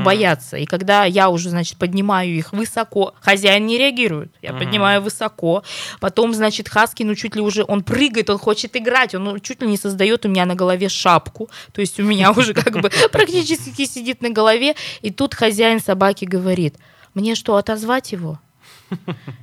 бояться. 0.54 0.56
И 0.56 0.66
когда 0.66 1.04
я 1.04 1.28
уже, 1.28 1.50
значит, 1.50 1.78
поднимаю 1.78 2.30
их 2.30 2.52
высоко, 2.52 3.14
хозяин 3.20 3.66
не 3.66 3.78
реагирует, 3.78 4.30
я 4.42 4.50
mm-hmm. 4.50 4.58
поднимаю 4.58 5.02
высоко, 5.02 5.62
потом, 6.00 6.34
значит, 6.34 6.68
хаски, 6.68 7.04
ну, 7.04 7.14
чуть 7.14 7.36
ли 7.36 7.40
уже, 7.40 7.64
он 7.68 7.82
прыгает, 7.82 8.30
он 8.30 8.38
хочет 8.38 8.76
играть, 8.76 9.14
он 9.14 9.24
ну, 9.24 9.38
чуть 9.38 9.62
ли 9.62 9.68
не 9.68 9.76
создает 9.76 10.26
у 10.26 10.28
меня 10.28 10.46
на 10.46 10.54
голове 10.54 10.88
шапку, 10.88 11.48
то 11.72 11.80
есть 11.80 12.00
у 12.00 12.02
меня 12.02 12.30
уже 12.36 12.54
как 12.54 12.80
бы 12.80 12.90
практически 13.12 13.86
сидит 13.86 14.22
на 14.22 14.30
голове, 14.30 14.74
и 15.02 15.10
тут 15.10 15.34
хозяин 15.34 15.80
собаки 15.80 16.24
говорит, 16.24 16.74
мне 17.14 17.34
что, 17.34 17.56
отозвать 17.56 18.12
его? 18.12 18.38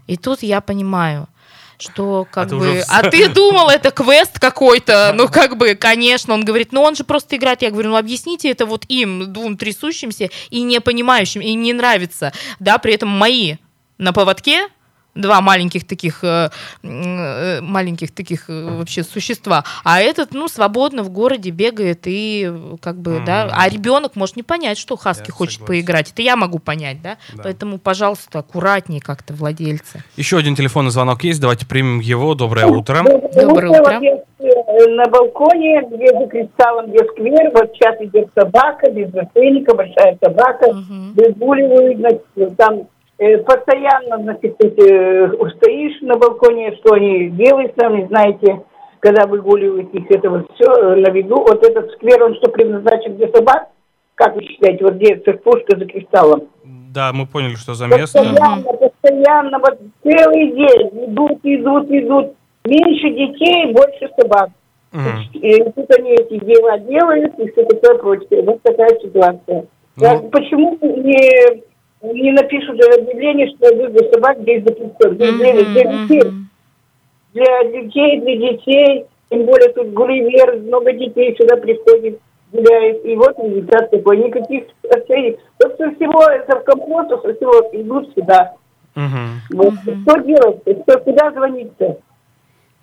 И 0.08 0.18
тут 0.18 0.44
я 0.44 0.62
понимаю, 0.62 1.28
что 1.82 2.28
как 2.30 2.52
а 2.52 2.56
бы... 2.56 2.72
Уже... 2.72 2.84
А 2.88 3.10
ты 3.10 3.28
думал, 3.34 3.70
это 3.70 3.92
квест 3.92 4.40
какой-то? 4.40 5.14
Ну, 5.16 5.28
как 5.28 5.58
бы, 5.58 5.76
конечно. 5.76 6.34
Он 6.34 6.46
говорит, 6.46 6.72
ну 6.72 6.82
он 6.82 6.96
же 6.96 7.04
просто 7.04 7.36
играет. 7.36 7.62
Я 7.62 7.72
говорю, 7.72 7.90
ну 7.90 7.98
объясните 7.98 8.50
это 8.50 8.66
вот 8.66 8.86
им, 8.88 9.32
двум 9.34 9.58
трясущимся 9.58 10.30
и 10.50 10.62
не 10.62 10.80
понимающим, 10.80 11.42
им 11.42 11.62
не 11.62 11.74
нравится. 11.74 12.32
Да, 12.60 12.78
при 12.78 12.94
этом 12.94 13.10
мои 13.10 13.56
на 13.98 14.14
поводке, 14.14 14.68
два 15.16 15.42
маленьких 15.42 15.86
таких 15.86 16.24
э, 16.24 16.50
э, 16.84 17.62
маленьких 17.62 18.12
таких 18.12 18.50
э, 18.50 18.78
вообще 18.78 19.04
существа, 19.04 19.64
а 19.84 20.00
этот 20.00 20.34
ну 20.34 20.48
свободно 20.48 21.04
в 21.04 21.10
городе 21.10 21.50
бегает 21.50 22.02
и 22.06 22.52
как 22.82 22.98
бы 22.98 23.12
mm-hmm. 23.12 23.26
да, 23.26 23.50
а 23.52 23.70
ребенок 23.70 24.16
может 24.16 24.36
не 24.36 24.44
понять, 24.44 24.78
что 24.78 24.96
Хаски 24.96 25.30
я 25.30 25.34
хочет 25.34 25.60
согласен. 25.60 25.68
поиграть, 25.68 26.12
это 26.12 26.22
я 26.22 26.36
могу 26.36 26.60
понять, 26.60 27.02
да? 27.02 27.18
да, 27.34 27.44
поэтому 27.44 27.78
пожалуйста 27.78 28.40
аккуратнее 28.40 29.02
как-то 29.02 29.34
владельцы. 29.34 30.04
Еще 30.16 30.38
один 30.38 30.56
телефонный 30.56 30.92
звонок 30.92 31.24
есть, 31.24 31.42
давайте 31.42 31.66
примем 31.66 32.00
его. 32.00 32.34
Доброе 32.36 32.68
утро. 32.68 33.04
Доброе 33.04 33.82
утро. 33.82 34.02
На 34.88 35.06
балконе, 35.08 35.82
где 35.92 36.08
за 36.08 36.28
кристаллом, 36.28 36.90
где 36.90 37.00
сквер, 37.00 37.52
вот 37.54 37.72
сейчас 37.74 37.96
идет 38.02 38.30
собака, 38.34 38.90
без 38.90 39.12
зацейника, 39.12 39.76
большая 39.76 40.18
собака, 40.24 40.70
угу. 40.70 41.14
значит, 41.16 42.58
там 42.58 42.88
постоянно, 43.46 44.18
значит, 44.24 44.56
эти, 44.60 45.56
стоишь 45.58 46.02
на 46.02 46.18
балконе, 46.18 46.76
что 46.78 46.94
они 46.94 47.30
делают 47.30 47.74
сами, 47.80 48.08
знаете, 48.08 48.64
когда 49.00 49.28
выгуливают 49.28 49.94
их, 49.94 50.10
это 50.10 50.30
вот 50.30 50.48
все 50.54 50.72
э, 50.72 50.96
на 50.96 51.10
виду. 51.10 51.36
Вот 51.36 51.64
этот 51.64 51.92
сквер, 51.92 52.24
он 52.24 52.36
что 52.36 52.50
предназначен 52.52 53.16
для 53.18 53.28
собак? 53.30 53.68
Как 54.16 54.36
вы 54.36 54.44
считаете, 54.44 54.84
вот 54.84 54.96
где 54.96 55.18
церквушка 55.18 55.78
за 55.78 55.86
кристаллом? 55.86 56.44
Да, 56.64 57.12
мы 57.14 57.26
поняли, 57.26 57.56
что 57.56 57.74
за 57.74 57.88
место. 57.88 58.20
Постоянно, 58.20 58.74
постоянно, 58.74 59.60
вот 59.60 59.80
целый 60.04 60.52
день 60.52 61.06
идут, 61.08 61.40
идут, 61.44 61.90
идут. 61.90 62.34
Меньше 62.66 63.10
детей, 63.10 63.74
больше 63.74 64.10
собак. 64.20 64.50
Угу. 64.94 65.40
И 65.40 65.64
тут 65.72 65.92
они 65.98 66.12
эти 66.12 66.44
дела 66.44 66.78
делают, 66.80 67.40
и 67.40 67.50
все 67.52 67.66
такое 67.66 67.98
прочее. 67.98 68.44
Вот 68.44 68.62
такая 68.62 69.00
ситуация. 69.00 69.66
Ну... 69.98 70.30
Почему 70.30 70.78
не 70.82 71.64
не 72.04 72.32
напишут 72.32 72.80
объявление, 72.82 73.48
что 73.50 73.76
вывоз 73.76 74.10
собак 74.12 74.40
здесь 74.40 74.64
запрещен. 74.64 75.16
Для, 75.18 75.32
для, 75.34 75.54
для 75.54 75.84
детей. 75.84 76.32
Для 77.34 77.64
детей, 77.64 78.22
для 78.22 78.36
детей. 78.36 79.06
Тем 79.30 79.46
более 79.46 79.72
тут 79.74 79.94
Гулливер, 79.94 80.58
много 80.58 80.92
детей 80.92 81.36
сюда 81.38 81.56
приходит, 81.56 82.20
гуляет. 82.52 83.06
И 83.06 83.16
вот 83.16 83.38
результат 83.40 83.92
такой. 83.92 84.18
Никаких 84.18 84.64
отелей. 84.90 85.38
Вот 85.62 85.78
со 85.78 85.92
всего 85.92 86.24
этого 86.24 86.60
компоста, 86.62 87.18
со 87.22 87.34
всего 87.36 87.70
идут 87.72 88.14
сюда. 88.14 88.56
Угу. 88.96 89.58
Вот. 89.58 89.74
Что 89.82 90.20
делать? 90.22 90.62
Что, 90.84 91.00
куда 91.00 91.32
звонить-то? 91.32 91.98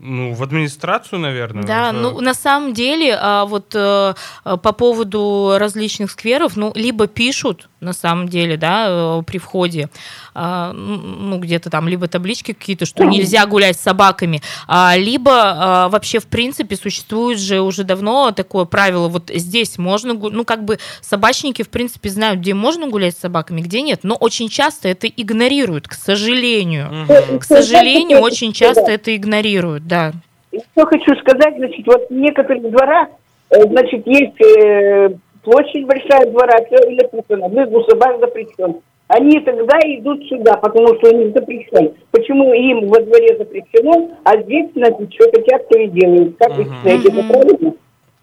Ну, 0.01 0.33
в 0.33 0.43
администрацию, 0.45 1.19
наверное. 1.19 1.65
Да, 1.65 1.91
это... 1.91 1.99
ну, 1.99 2.21
на 2.21 2.35
самом 2.35 2.73
деле, 2.73 3.19
а, 3.21 3.45
вот 3.47 3.75
э, 3.75 4.15
по 4.45 4.73
поводу 4.73 5.57
различных 5.59 6.13
скверов, 6.13 6.57
ну, 6.57 6.73
либо 6.77 7.09
пишут, 7.09 7.69
на 7.81 7.93
самом 7.93 8.29
деле, 8.29 8.57
да, 8.57 8.87
э, 8.89 9.23
при 9.27 9.39
входе, 9.39 9.89
а, 10.28 10.28
ну, 10.73 11.39
где-то 11.39 11.71
там, 11.71 11.89
либо 11.89 12.09
таблички 12.09 12.53
какие-то, 12.53 12.87
что 12.87 13.05
нельзя 13.05 13.47
гулять 13.47 13.77
с 13.77 13.83
собаками, 13.83 14.41
а, 14.67 14.95
либо 14.97 15.33
а, 15.33 15.89
вообще, 15.89 16.19
в 16.19 16.27
принципе, 16.27 16.77
существует 16.77 17.39
же 17.39 17.61
уже 17.61 17.85
давно 17.85 18.31
такое 18.33 18.65
правило, 18.65 19.09
вот 19.09 19.31
здесь 19.31 19.79
можно, 19.79 20.15
ну, 20.15 20.45
как 20.45 20.65
бы 20.65 20.79
собачники, 21.01 21.63
в 21.63 21.71
принципе, 21.71 22.09
знают, 22.09 22.41
где 22.41 22.55
можно 22.55 22.89
гулять 22.89 23.17
с 23.17 23.21
собаками, 23.21 23.61
где 23.61 23.83
нет, 23.83 24.01
но 24.03 24.15
очень 24.15 24.49
часто 24.49 24.89
это 24.89 25.07
игнорируют, 25.09 25.89
к 25.89 25.95
сожалению. 25.95 27.07
К 27.41 27.45
сожалению, 27.45 28.21
очень 28.21 28.53
часто 28.53 28.91
это 28.91 29.15
игнорируют, 29.15 29.87
да. 29.87 30.13
Что 30.73 30.87
хочу 30.87 31.15
сказать, 31.17 31.57
значит, 31.57 31.87
вот 31.87 32.09
в 32.09 32.15
некоторых 32.15 32.71
дворах, 32.71 33.09
э, 33.51 33.63
значит, 33.63 34.07
есть 34.07 34.41
э, 34.41 35.11
площадь 35.43 35.87
большая 35.87 36.31
двора, 36.31 36.57
все 36.67 36.91
и 36.91 36.97
написано, 36.97 37.49
выгул 37.49 37.85
собак 37.89 38.19
запрещен. 38.21 38.81
Они 39.09 39.41
тогда 39.41 39.79
идут 39.79 40.23
сюда, 40.29 40.57
потому 40.57 40.89
что 40.99 41.11
у 41.11 41.19
них 41.19 41.33
запрещен. 41.35 41.95
Почему 42.11 42.53
им 42.53 42.89
во 42.89 43.01
дворе 43.01 43.37
запрещено, 43.39 44.11
а 44.25 44.41
здесь, 44.43 44.71
значит, 44.75 45.13
что 45.15 45.31
хотят, 45.31 45.69
то 45.69 45.79
и 45.79 45.89
делают. 45.89 46.37
Как 46.39 46.57
вы 46.57 46.65
считаете, 46.65 47.09
это 47.09 47.23
правильно? 47.29 47.73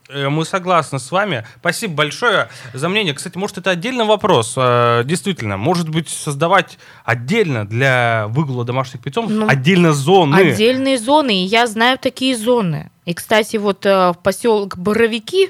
Э, 0.10 0.30
мы 0.30 0.46
согласны 0.46 1.00
с 1.00 1.12
вами. 1.12 1.46
Спасибо 1.60 1.96
большое 1.96 2.50
за 2.74 2.90
мнение. 2.90 3.14
Кстати, 3.14 3.38
может, 3.38 3.58
это 3.58 3.72
отдельный 3.72 4.06
вопрос. 4.06 4.54
Э, 4.58 5.02
действительно, 5.04 5.58
может 5.58 5.90
быть, 5.90 6.10
создавать 6.10 6.78
отдельно 7.04 7.66
для 7.66 8.28
выгула 8.30 8.64
домашних 8.64 9.02
питомцев 9.02 9.36
ну, 9.36 9.48
отдельно 9.48 9.94
зоны. 9.94 10.36
Отдельные 10.36 10.98
зоны. 10.98 11.44
И 11.44 11.46
я 11.46 11.66
знаю 11.68 11.98
такие 11.98 12.38
зоны. 12.38 12.92
И, 13.06 13.14
кстати, 13.14 13.58
вот 13.58 13.86
э, 13.86 14.12
в 14.12 14.18
поселок 14.22 14.78
Боровики 14.78 15.50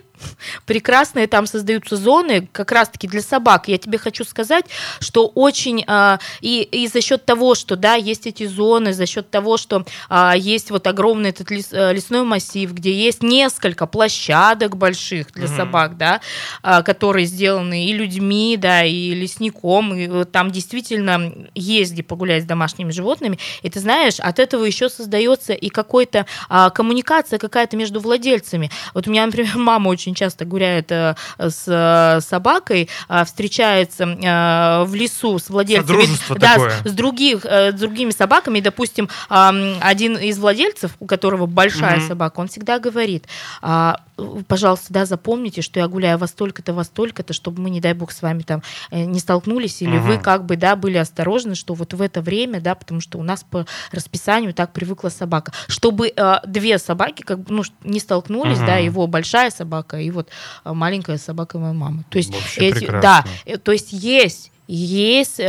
прекрасные 0.66 1.28
там 1.28 1.48
создаются 1.48 1.96
зоны 1.96 2.48
как 2.52 2.72
раз-таки 2.72 3.08
для 3.08 3.22
собак. 3.22 3.68
Я 3.68 3.78
тебе 3.78 3.98
хочу 3.98 4.24
сказать, 4.24 4.66
что 5.00 5.28
очень 5.28 5.84
э, 5.88 6.18
и, 6.42 6.62
и 6.62 6.88
за 6.88 7.02
счет 7.02 7.26
того, 7.26 7.56
что 7.56 7.76
да, 7.76 7.96
есть 7.96 8.28
эти 8.28 8.46
зоны, 8.46 8.94
за 8.94 9.06
счет 9.06 9.30
того, 9.30 9.58
что 9.58 9.86
э, 10.10 10.34
есть 10.38 10.72
вот 10.72 10.88
огромный 10.88 11.30
этот 11.30 11.52
лес, 11.52 11.70
э, 11.72 11.94
лесной 11.94 12.24
массив, 12.24 12.72
где 12.74 12.94
есть 12.94 13.24
несколько 13.24 13.86
площадок 13.88 14.78
больших 14.78 15.32
для 15.34 15.46
mm-hmm. 15.46 15.58
собак, 15.58 15.98
да, 15.98 16.22
э, 16.64 16.84
которые 16.84 17.26
сделаны 17.26 17.86
и 17.86 17.94
людьми, 17.94 18.58
да, 18.58 18.84
и 18.84 19.14
лесником, 19.14 19.94
и 19.94 20.08
э, 20.08 20.26
там 20.26 20.52
действительно 20.52 21.34
есть 21.54 21.94
где 21.94 22.04
погулять 22.04 22.44
с 22.44 22.46
домашними 22.46 22.92
животными. 22.92 23.40
И 23.62 23.70
ты 23.70 23.80
знаешь, 23.80 24.20
от 24.20 24.40
этого 24.40 24.64
еще 24.66 24.90
создается 24.90 25.54
и 25.54 25.70
какой-то 25.70 26.26
э, 26.50 26.70
коммуникация 26.74 27.40
какая-то 27.40 27.78
между 27.78 28.00
владельцами. 28.00 28.70
Вот 28.94 29.08
у 29.08 29.12
меня, 29.12 29.26
например, 29.26 29.52
мама 29.58 29.90
очень 29.90 30.05
часто 30.14 30.46
гуляет 30.46 30.92
э, 30.92 31.16
с 31.40 31.64
э, 31.68 32.22
собакой, 32.22 32.90
э, 33.10 33.26
встречается 33.26 34.06
в 34.06 34.94
лесу 34.94 35.40
с 35.40 35.50
владельцами, 35.50 36.06
да, 36.38 36.58
с, 36.84 36.92
других, 36.92 37.46
с 37.46 37.74
другими 37.74 38.12
собаками, 38.12 38.60
допустим, 38.60 39.10
один 39.30 40.18
из 40.18 40.38
владельцев, 40.38 40.92
у 41.00 41.06
которого 41.06 41.46
большая 41.46 41.98
mm-hmm. 41.98 42.08
собака, 42.08 42.40
он 42.40 42.48
всегда 42.48 42.80
говорит, 42.80 43.26
«А, 43.62 44.02
пожалуйста, 44.48 44.94
да, 44.94 45.06
запомните, 45.06 45.62
что 45.62 45.80
я 45.80 45.88
гуляю 45.88 46.18
во 46.18 46.28
столько-то, 46.28 46.74
во 46.74 46.84
столько-то, 46.84 47.34
чтобы 47.34 47.62
мы, 47.62 47.70
не 47.70 47.82
дай 47.82 47.94
бог, 47.94 48.12
с 48.12 48.22
вами 48.22 48.44
там 48.44 48.62
не 48.92 49.20
столкнулись, 49.20 49.82
или 49.82 49.98
угу. 49.98 50.08
вы 50.08 50.18
как 50.18 50.46
бы, 50.46 50.56
да, 50.58 50.76
были 50.76 50.98
осторожны, 50.98 51.56
что 51.56 51.74
вот 51.74 51.94
в 51.94 52.02
это 52.02 52.22
время, 52.22 52.62
да, 52.62 52.76
потому 52.76 53.02
что 53.02 53.18
у 53.18 53.24
нас 53.24 53.44
по 53.44 53.66
расписанию 53.92 54.54
так 54.54 54.74
привыкла 54.74 55.10
собака, 55.10 55.52
чтобы 55.68 56.14
э, 56.16 56.36
две 56.46 56.78
собаки 56.78 57.22
как 57.22 57.40
бы, 57.40 57.54
ну, 57.54 57.64
не 57.84 58.00
столкнулись, 58.00 58.58
угу. 58.58 58.68
да, 58.68 58.78
его 58.78 59.08
большая 59.08 59.50
собака 59.50 59.95
и 60.00 60.12
вот 60.12 60.30
а, 60.64 60.74
маленькая 60.74 61.18
собака 61.18 61.60
моей 61.60 61.74
мамы. 61.74 62.04
То 62.10 62.18
есть 62.18 62.34
Вообще 62.34 62.70
эти, 62.70 62.80
прекрасно. 62.80 63.02
да, 63.02 63.26
э, 63.46 63.58
то 63.58 63.72
есть 63.72 63.94
есть 63.94 64.52
есть 64.68 65.40
э, 65.40 65.46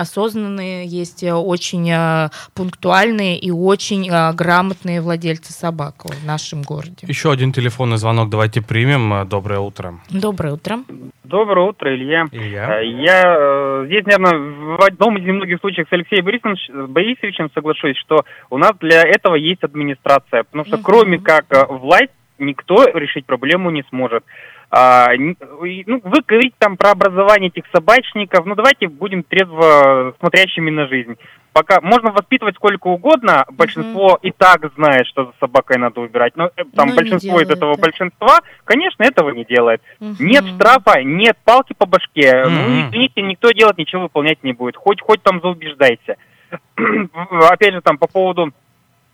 осознанные, 0.00 0.86
есть 0.86 1.22
э, 1.22 1.32
очень 1.32 1.88
э, 1.90 2.28
пунктуальные 2.54 3.38
и 3.38 3.50
очень 3.50 4.08
э, 4.08 4.32
грамотные 4.32 5.00
владельцы 5.00 5.52
собак 5.52 6.04
в 6.04 6.26
нашем 6.26 6.62
городе. 6.62 7.06
Еще 7.06 7.30
один 7.30 7.52
телефонный 7.52 7.98
звонок 7.98 8.30
давайте 8.30 8.60
примем. 8.60 9.28
Доброе 9.28 9.60
утро. 9.60 10.00
Доброе 10.10 10.54
утро. 10.54 10.78
Доброе 11.22 11.68
утро, 11.68 11.94
Илья. 11.94 12.26
Илья. 12.32 12.80
Э, 12.80 12.86
я 12.86 13.84
здесь, 13.86 14.04
наверное, 14.06 14.76
в 14.76 14.84
одном 14.84 15.18
из 15.18 15.24
немногих 15.24 15.60
случаев 15.60 15.86
с 15.88 15.92
Алексеем 15.92 16.24
Борисовичем, 16.24 16.86
Борисовичем 16.86 17.50
соглашусь, 17.54 17.96
что 17.98 18.24
у 18.50 18.58
нас 18.58 18.72
для 18.80 19.02
этого 19.02 19.36
есть 19.36 19.62
администрация. 19.62 20.42
Потому 20.44 20.64
что 20.64 20.76
угу. 20.76 20.82
кроме 20.82 21.18
как 21.18 21.46
власть 21.68 22.10
никто 22.38 22.84
решить 22.94 23.26
проблему 23.26 23.70
не 23.70 23.82
сможет. 23.90 24.24
А, 24.70 25.08
ну, 25.16 25.34
вы 25.40 26.20
говорите 26.26 26.54
там 26.58 26.76
про 26.76 26.90
образование 26.90 27.48
этих 27.48 27.64
собачников, 27.72 28.44
ну 28.44 28.54
давайте 28.54 28.88
будем 28.88 29.22
трезво 29.22 30.14
смотрящими 30.20 30.70
на 30.70 30.86
жизнь. 30.86 31.16
Пока 31.54 31.80
можно 31.80 32.12
воспитывать 32.12 32.54
сколько 32.56 32.88
угодно, 32.88 33.46
большинство 33.50 34.10
uh-huh. 34.10 34.28
и 34.28 34.30
так 34.30 34.70
знает, 34.76 35.06
что 35.06 35.24
за 35.24 35.32
собакой 35.40 35.78
надо 35.78 36.00
убирать. 36.02 36.36
Но 36.36 36.50
э, 36.54 36.64
там 36.76 36.90
но 36.90 36.94
большинство 36.94 37.40
из 37.40 37.50
этого 37.50 37.72
это. 37.72 37.80
большинства, 37.80 38.40
конечно, 38.64 39.02
этого 39.02 39.30
не 39.30 39.44
делает. 39.44 39.80
Uh-huh. 39.98 40.14
Нет 40.20 40.44
штрафа, 40.54 41.02
нет 41.02 41.36
палки 41.44 41.72
по 41.76 41.86
башке. 41.86 42.30
Uh-huh. 42.30 42.48
Ну, 42.48 42.88
извините, 42.90 43.22
никто 43.22 43.50
делать 43.50 43.78
ничего 43.78 44.02
выполнять 44.02 44.44
не 44.44 44.52
будет. 44.52 44.76
Хоть 44.76 45.00
хоть 45.00 45.22
там 45.22 45.40
заубеждайте. 45.40 46.16
Опять 46.76 47.74
же, 47.74 47.80
там 47.80 47.98
по 47.98 48.06
поводу 48.06 48.52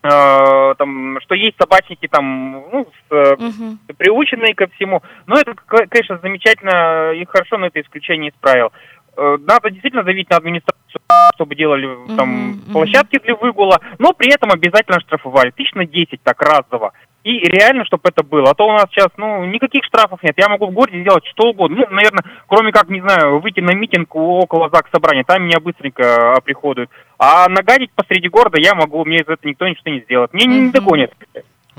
Э, 0.05 0.75
там, 0.77 1.19
что 1.23 1.35
есть 1.35 1.57
собачники 1.59 2.07
там, 2.09 2.63
ну, 2.71 2.87
с, 3.09 3.33
угу. 3.33 3.79
приученные 3.97 4.55
ко 4.55 4.67
всему. 4.67 5.03
Но 5.27 5.39
это, 5.39 5.55
конечно, 5.89 6.19
замечательно 6.19 7.13
и 7.13 7.25
хорошо, 7.25 7.57
но 7.57 7.67
это 7.67 7.81
исключение 7.81 8.31
из 8.31 8.35
правил. 8.39 8.71
Э, 9.17 9.39
надо 9.41 9.71
действительно 9.71 10.03
давить 10.03 10.29
на 10.29 10.37
администрацию, 10.37 11.01
чтобы 11.37 11.55
делали 11.55 11.89
там 12.17 12.51
угу, 12.51 12.73
площадки 12.73 13.19
для 13.19 13.35
выгула, 13.35 13.81
но 13.99 14.13
при 14.13 14.31
этом 14.31 14.51
обязательно 14.51 15.01
штрафовали. 15.01 15.53
Тысяч 15.53 15.73
на 15.73 15.87
10 15.87 16.23
так 16.23 16.39
разово. 16.43 16.93
И 17.25 17.41
реально, 17.49 17.87
чтобы 17.87 18.11
это 18.11 18.23
было. 18.23 18.51
А 18.51 18.55
то 18.55 18.67
у 18.67 18.73
нас 18.73 18.85
сейчас, 18.91 19.09
ну, 19.17 19.47
никаких 19.47 19.83
штрафов 19.85 20.23
нет. 20.23 20.35
Я 20.37 20.51
могу 20.51 20.67
в 20.67 20.73
городе 20.73 21.01
сделать 21.01 21.25
что 21.27 21.49
угодно. 21.49 21.79
Ну, 21.79 21.97
наверное, 21.97 22.23
кроме 22.47 22.71
как, 22.71 22.91
не 22.91 23.01
знаю, 23.01 23.41
выйти 23.41 23.61
на 23.61 23.75
митинг 23.75 24.15
около 24.15 24.69
Заксобрания. 24.69 25.25
Там 25.25 25.43
меня 25.43 25.59
быстренько 25.59 26.39
приходят. 26.45 26.91
А 27.19 27.49
нагадить 27.49 27.91
посреди 27.95 28.29
города 28.29 28.61
я 28.61 28.75
могу. 28.75 29.07
Мне 29.07 29.17
из 29.17 29.29
этого 29.29 29.49
никто 29.49 29.67
ничего 29.67 29.91
не 29.91 30.01
сделает. 30.01 30.35
Мне 30.35 30.45
не 30.45 30.71
догонят. 30.71 31.13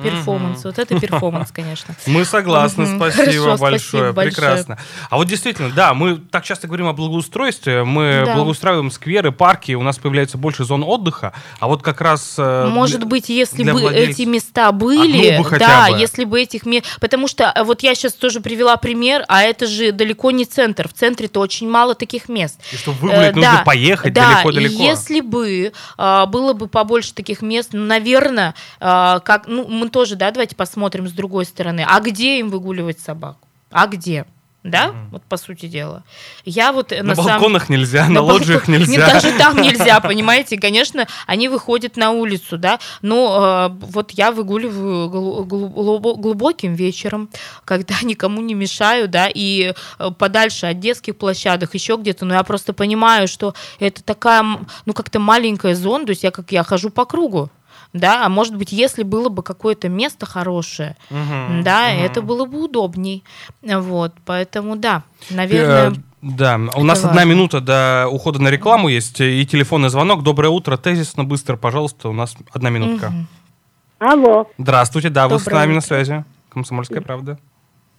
Перформанс. 0.02 0.64
Вот 0.64 0.78
это 0.78 1.00
перформанс, 1.00 1.52
конечно. 1.52 1.96
Мы 2.06 2.26
согласны, 2.26 2.86
спасибо 2.96 3.58
большое. 3.58 4.14
Прекрасно. 4.14 4.78
А 5.10 5.18
вот 5.18 5.28
действительно, 5.28 5.70
да, 5.72 5.94
мы 5.94 6.18
так 6.18 6.44
часто 6.44 6.68
говорим 6.68 6.88
о 6.88 6.94
благоустройстве, 6.94 7.84
мы 7.84 8.24
благоустраиваем 8.26 8.92
скверы, 8.92 9.32
парки, 9.32 9.74
у 9.74 9.84
нас 9.84 9.98
появляется 9.98 10.38
больше 10.38 10.64
зон 10.66 10.84
отдыха, 10.84 11.34
а 11.60 11.68
вот 11.68 11.82
как 11.82 12.02
раз... 12.02 12.36
Э, 12.38 12.68
Может 12.68 13.06
быть, 13.06 13.30
если 13.30 13.64
бы 13.64 13.92
эти 13.92 14.24
места 14.24 14.72
были, 14.72 15.42
да, 15.58 15.88
если 15.88 16.26
бы 16.26 16.42
этих 16.42 16.66
мест... 16.66 16.86
Потому 17.00 17.28
что 17.28 17.52
э, 17.56 17.64
вот 17.64 17.84
я 17.84 17.96
сейчас 17.96 18.14
тоже 18.14 18.42
привела 18.42 18.78
пример, 18.78 19.24
а 19.28 19.44
это 19.44 19.68
же 19.68 19.92
далеко 19.92 20.32
не 20.32 20.46
центр. 20.46 20.88
В 20.88 20.94
центре-то 20.94 21.40
очень 21.40 21.70
мало 21.70 21.96
таких 21.96 22.30
мест. 22.30 22.60
И 22.72 22.76
чтобы 22.76 22.98
выгулять, 23.00 23.32
э, 23.32 23.36
нужно 23.36 23.64
поехать 23.66 24.14
далеко-далеко. 24.14 24.84
если 24.84 25.22
бы 25.22 25.72
было 25.98 26.54
бы 26.54 26.68
побольше 26.68 27.14
таких 27.14 27.42
мест, 27.42 27.70
ну, 27.74 27.86
наверное, 27.86 28.56
как... 28.80 29.44
Ну, 29.48 29.66
мы 29.86 29.90
тоже, 29.90 30.16
да, 30.16 30.32
давайте 30.32 30.56
посмотрим 30.56 31.08
с 31.08 31.12
другой 31.12 31.46
стороны. 31.46 31.86
А 31.88 32.00
где 32.00 32.40
им 32.40 32.50
выгуливать 32.50 33.00
собаку? 33.00 33.48
А 33.72 33.88
где? 33.88 34.26
да, 34.66 34.88
mm 34.88 34.96
вот 35.12 35.24
по 35.24 35.38
сути 35.38 35.68
дела. 35.68 36.04
Я 36.44 36.74
вот 36.74 36.92
на, 36.92 37.04
на 37.04 37.16
балконах 37.16 37.68
сам... 37.68 37.76
нельзя, 37.76 38.06
на, 38.08 38.16
на 38.16 38.22
лоджиях 38.22 38.68
нельзя. 38.68 38.92
Нет, 38.92 39.00
даже 39.00 39.32
там 39.38 39.56
нельзя, 39.62 40.00
понимаете, 40.00 40.58
конечно, 40.58 41.08
они 41.28 41.48
выходят 41.48 41.96
на 41.96 42.12
улицу, 42.12 42.58
да, 42.58 42.80
но 43.02 43.70
э, 43.70 43.86
вот 43.86 44.12
я 44.12 44.32
выгуливаю 44.32 45.10
глубоким 45.46 46.74
вечером, 46.74 47.30
когда 47.66 47.96
никому 48.02 48.42
не 48.42 48.56
мешаю, 48.56 49.08
да, 49.08 49.30
и 49.34 49.74
э, 50.00 50.12
подальше 50.18 50.66
от 50.66 50.80
детских 50.80 51.16
площадок, 51.16 51.76
еще 51.76 51.96
где-то, 51.96 52.26
но 52.26 52.34
я 52.34 52.44
просто 52.44 52.74
понимаю, 52.74 53.28
что 53.28 53.54
это 53.80 54.04
такая, 54.04 54.44
ну 54.86 54.94
как-то 54.94 55.20
маленькая 55.20 55.76
зона, 55.76 56.06
то 56.06 56.10
есть 56.10 56.24
я 56.24 56.32
как 56.32 56.52
я 56.52 56.64
хожу 56.64 56.90
по 56.90 57.06
кругу, 57.06 57.52
да, 57.96 58.26
а 58.26 58.30
может 58.30 58.56
быть, 58.58 58.74
если 58.74 59.04
было 59.04 59.30
бы 59.30 59.42
какое-то 59.42 59.88
место 59.88 60.26
хорошее, 60.26 60.98
угу, 61.10 61.64
да, 61.64 61.88
угу. 61.94 62.04
это 62.04 62.22
было 62.22 62.46
бы 62.46 62.66
удобней, 62.66 63.24
вот, 63.62 64.12
поэтому 64.26 64.76
да, 64.76 65.04
наверное. 65.30 65.92
Э, 65.92 65.94
да, 66.22 66.60
у 66.76 66.84
нас 66.84 67.04
важно. 67.04 67.10
одна 67.10 67.24
минута 67.24 67.62
до 67.62 68.08
ухода 68.12 68.42
на 68.42 68.50
рекламу 68.50 68.90
есть 68.90 69.22
и 69.22 69.46
телефонный 69.46 69.90
звонок. 69.90 70.24
Доброе 70.24 70.50
утро, 70.50 70.76
тезисно, 70.76 71.24
быстро, 71.24 71.56
пожалуйста, 71.56 72.10
у 72.10 72.14
нас 72.14 72.36
одна 72.52 72.70
минутка. 72.70 73.06
Угу. 73.06 74.10
Алло. 74.12 74.48
Здравствуйте, 74.58 75.10
да, 75.10 75.24
Доброе 75.24 75.38
вы 75.38 75.44
с 75.44 75.48
нами 75.48 75.72
утро. 75.72 75.76
на 75.76 75.82
связи. 75.82 76.26
Комсомольская 76.50 77.02
правда. 77.02 77.40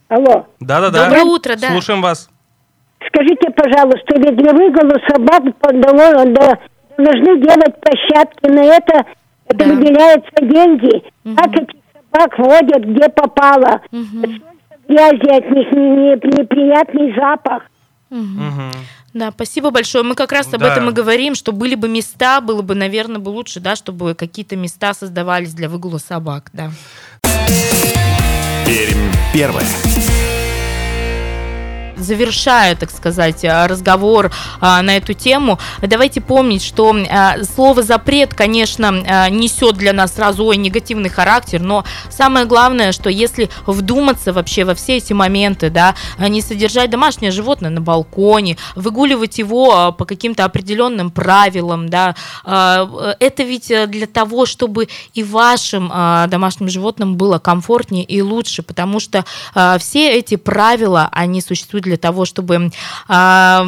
Алло. 0.09 0.45
Да-да-да. 0.59 1.05
Доброе 1.05 1.23
утро, 1.23 1.55
да. 1.55 1.71
Слушаем 1.71 2.03
вас. 2.03 2.29
Скажите, 3.07 3.49
пожалуйста, 3.49 4.15
ведь 4.19 4.37
для 4.37 4.51
выгула 4.53 4.97
собак 5.09 5.43
должны 6.97 7.41
делать 7.41 7.81
площадки 7.81 8.47
на 8.47 8.63
это 8.63 9.05
это 9.47 9.57
да. 9.57 9.65
выделяются 9.65 10.31
деньги. 10.41 11.03
Угу. 11.25 11.35
Как 11.35 11.53
этих 11.53 11.79
собак 12.11 12.39
водят, 12.39 12.83
где 12.83 13.09
попало. 13.09 13.81
Угу. 13.91 14.27
Грязи 14.87 15.29
от 15.29 15.51
них, 15.51 15.71
неприятный 16.23 17.13
запах. 17.15 17.63
Угу. 18.09 18.19
Угу. 18.19 18.71
Да, 19.13 19.31
спасибо 19.31 19.71
большое. 19.71 20.03
Мы 20.03 20.15
как 20.15 20.31
раз 20.31 20.53
об 20.53 20.61
да. 20.61 20.71
этом 20.71 20.89
и 20.89 20.93
говорим, 20.93 21.35
что 21.35 21.51
были 21.51 21.75
бы 21.75 21.89
места, 21.89 22.39
было 22.39 22.61
бы, 22.61 22.75
наверное, 22.75 23.19
бы 23.19 23.29
лучше, 23.29 23.59
да, 23.59 23.75
чтобы 23.75 24.15
какие-то 24.15 24.55
места 24.55 24.93
создавались 24.93 25.53
для 25.53 25.69
выгула 25.69 25.97
собак, 25.97 26.49
да. 26.53 26.69
Пермь 28.65 29.11
первое 29.33 29.63
завершаю, 31.97 32.77
так 32.77 32.91
сказать, 32.91 33.43
э, 33.43 33.65
разговор 33.65 34.31
а, 34.59 34.81
на 34.81 34.97
эту 34.97 35.13
тему, 35.13 35.59
давайте 35.81 36.21
помнить, 36.21 36.63
что 36.63 36.95
а, 37.09 37.43
слово 37.43 37.83
запрет, 37.83 38.33
конечно, 38.33 39.03
а, 39.07 39.29
несет 39.29 39.75
для 39.75 39.93
нас 39.93 40.15
сразу 40.15 40.45
ой, 40.45 40.57
негативный 40.57 41.09
характер, 41.09 41.59
но 41.61 41.83
самое 42.09 42.45
главное, 42.45 42.91
что 42.91 43.09
если 43.09 43.49
вдуматься 43.65 44.33
вообще 44.33 44.63
во 44.63 44.75
все 44.75 44.97
эти 44.97 45.13
моменты, 45.13 45.69
да, 45.69 45.95
не 46.19 46.41
содержать 46.41 46.89
домашнее 46.89 47.31
животное 47.31 47.69
на 47.69 47.81
балконе, 47.81 48.57
выгуливать 48.75 49.37
его 49.37 49.91
по 49.91 50.05
каким-то 50.05 50.45
определенным 50.45 51.11
правилам, 51.11 51.89
да, 51.89 52.15
это 52.43 53.43
ведь 53.43 53.67
для 53.67 54.07
того, 54.07 54.45
чтобы 54.45 54.87
и 55.13 55.23
вашим 55.23 55.91
домашним 56.29 56.69
животным 56.69 57.15
было 57.15 57.39
комфортнее 57.39 58.03
и 58.03 58.21
лучше, 58.21 58.63
потому 58.63 58.99
что 58.99 59.25
все 59.79 60.17
эти 60.17 60.35
правила, 60.35 61.09
они 61.11 61.41
существуют 61.41 61.86
для 61.87 61.97
того, 61.97 62.25
чтобы 62.25 62.71
а, 63.07 63.65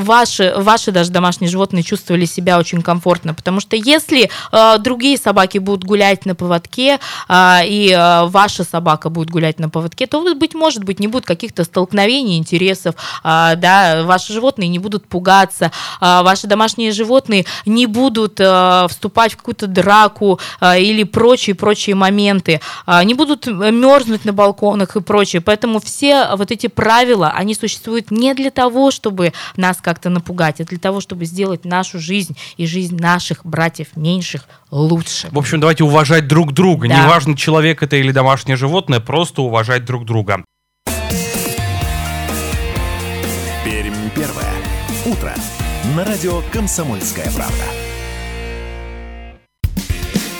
ваши, 0.00 0.54
ваши 0.56 0.92
даже 0.92 1.10
домашние 1.10 1.50
животные 1.50 1.82
чувствовали 1.82 2.26
себя 2.26 2.58
очень 2.58 2.82
комфортно. 2.82 3.34
Потому 3.34 3.60
что 3.60 3.76
если 3.76 4.30
а, 4.52 4.78
другие 4.78 5.16
собаки 5.16 5.58
будут 5.58 5.84
гулять 5.84 6.26
на 6.26 6.34
поводке, 6.34 6.98
а, 7.28 7.62
и 7.64 7.92
а, 7.92 8.26
ваша 8.26 8.64
собака 8.64 9.08
будет 9.08 9.30
гулять 9.30 9.58
на 9.58 9.68
поводке, 9.68 10.06
то, 10.06 10.34
быть 10.34 10.54
может 10.54 10.84
быть, 10.84 11.00
не 11.00 11.08
будет 11.08 11.24
каких-то 11.24 11.64
столкновений 11.64 12.38
интересов, 12.38 12.94
а, 13.22 13.54
да, 13.54 14.02
ваши 14.04 14.32
животные 14.32 14.68
не 14.68 14.78
будут 14.78 15.06
пугаться, 15.06 15.70
ваши 16.00 16.46
домашние 16.46 16.92
животные 16.92 17.46
не 17.66 17.86
будут 17.86 18.34
вступать 18.34 19.32
в 19.32 19.36
какую-то 19.36 19.66
драку 19.66 20.38
или 20.60 21.04
прочие-прочие 21.04 21.94
моменты, 21.94 22.60
не 23.04 23.14
будут 23.14 23.46
мерзнуть 23.46 24.24
на 24.24 24.32
балконах 24.32 24.96
и 24.96 25.00
прочее. 25.00 25.40
Поэтому 25.40 25.80
все 25.80 26.34
вот 26.36 26.50
эти 26.50 26.66
правила 26.66 27.13
правила, 27.14 27.32
они 27.34 27.54
существуют 27.54 28.10
не 28.10 28.34
для 28.34 28.50
того, 28.50 28.90
чтобы 28.90 29.32
нас 29.56 29.78
как-то 29.80 30.10
напугать, 30.10 30.60
а 30.60 30.64
для 30.64 30.78
того, 30.78 31.00
чтобы 31.00 31.24
сделать 31.24 31.64
нашу 31.64 31.98
жизнь 31.98 32.36
и 32.56 32.66
жизнь 32.66 32.96
наших 32.96 33.44
братьев 33.46 33.88
меньших 33.96 34.46
лучше. 34.70 35.28
В 35.30 35.38
общем, 35.38 35.60
давайте 35.60 35.84
уважать 35.84 36.26
друг 36.26 36.52
друга. 36.52 36.88
Да. 36.88 37.04
Неважно, 37.04 37.36
человек 37.36 37.82
это 37.82 37.96
или 37.96 38.12
домашнее 38.12 38.56
животное, 38.56 39.00
просто 39.00 39.42
уважать 39.42 39.84
друг 39.84 40.04
друга. 40.04 40.44
Пермь 43.64 44.10
первое. 44.14 44.54
Утро. 45.06 45.34
На 45.96 46.04
радио 46.04 46.42
«Комсомольская 46.52 47.30
правда». 47.32 47.83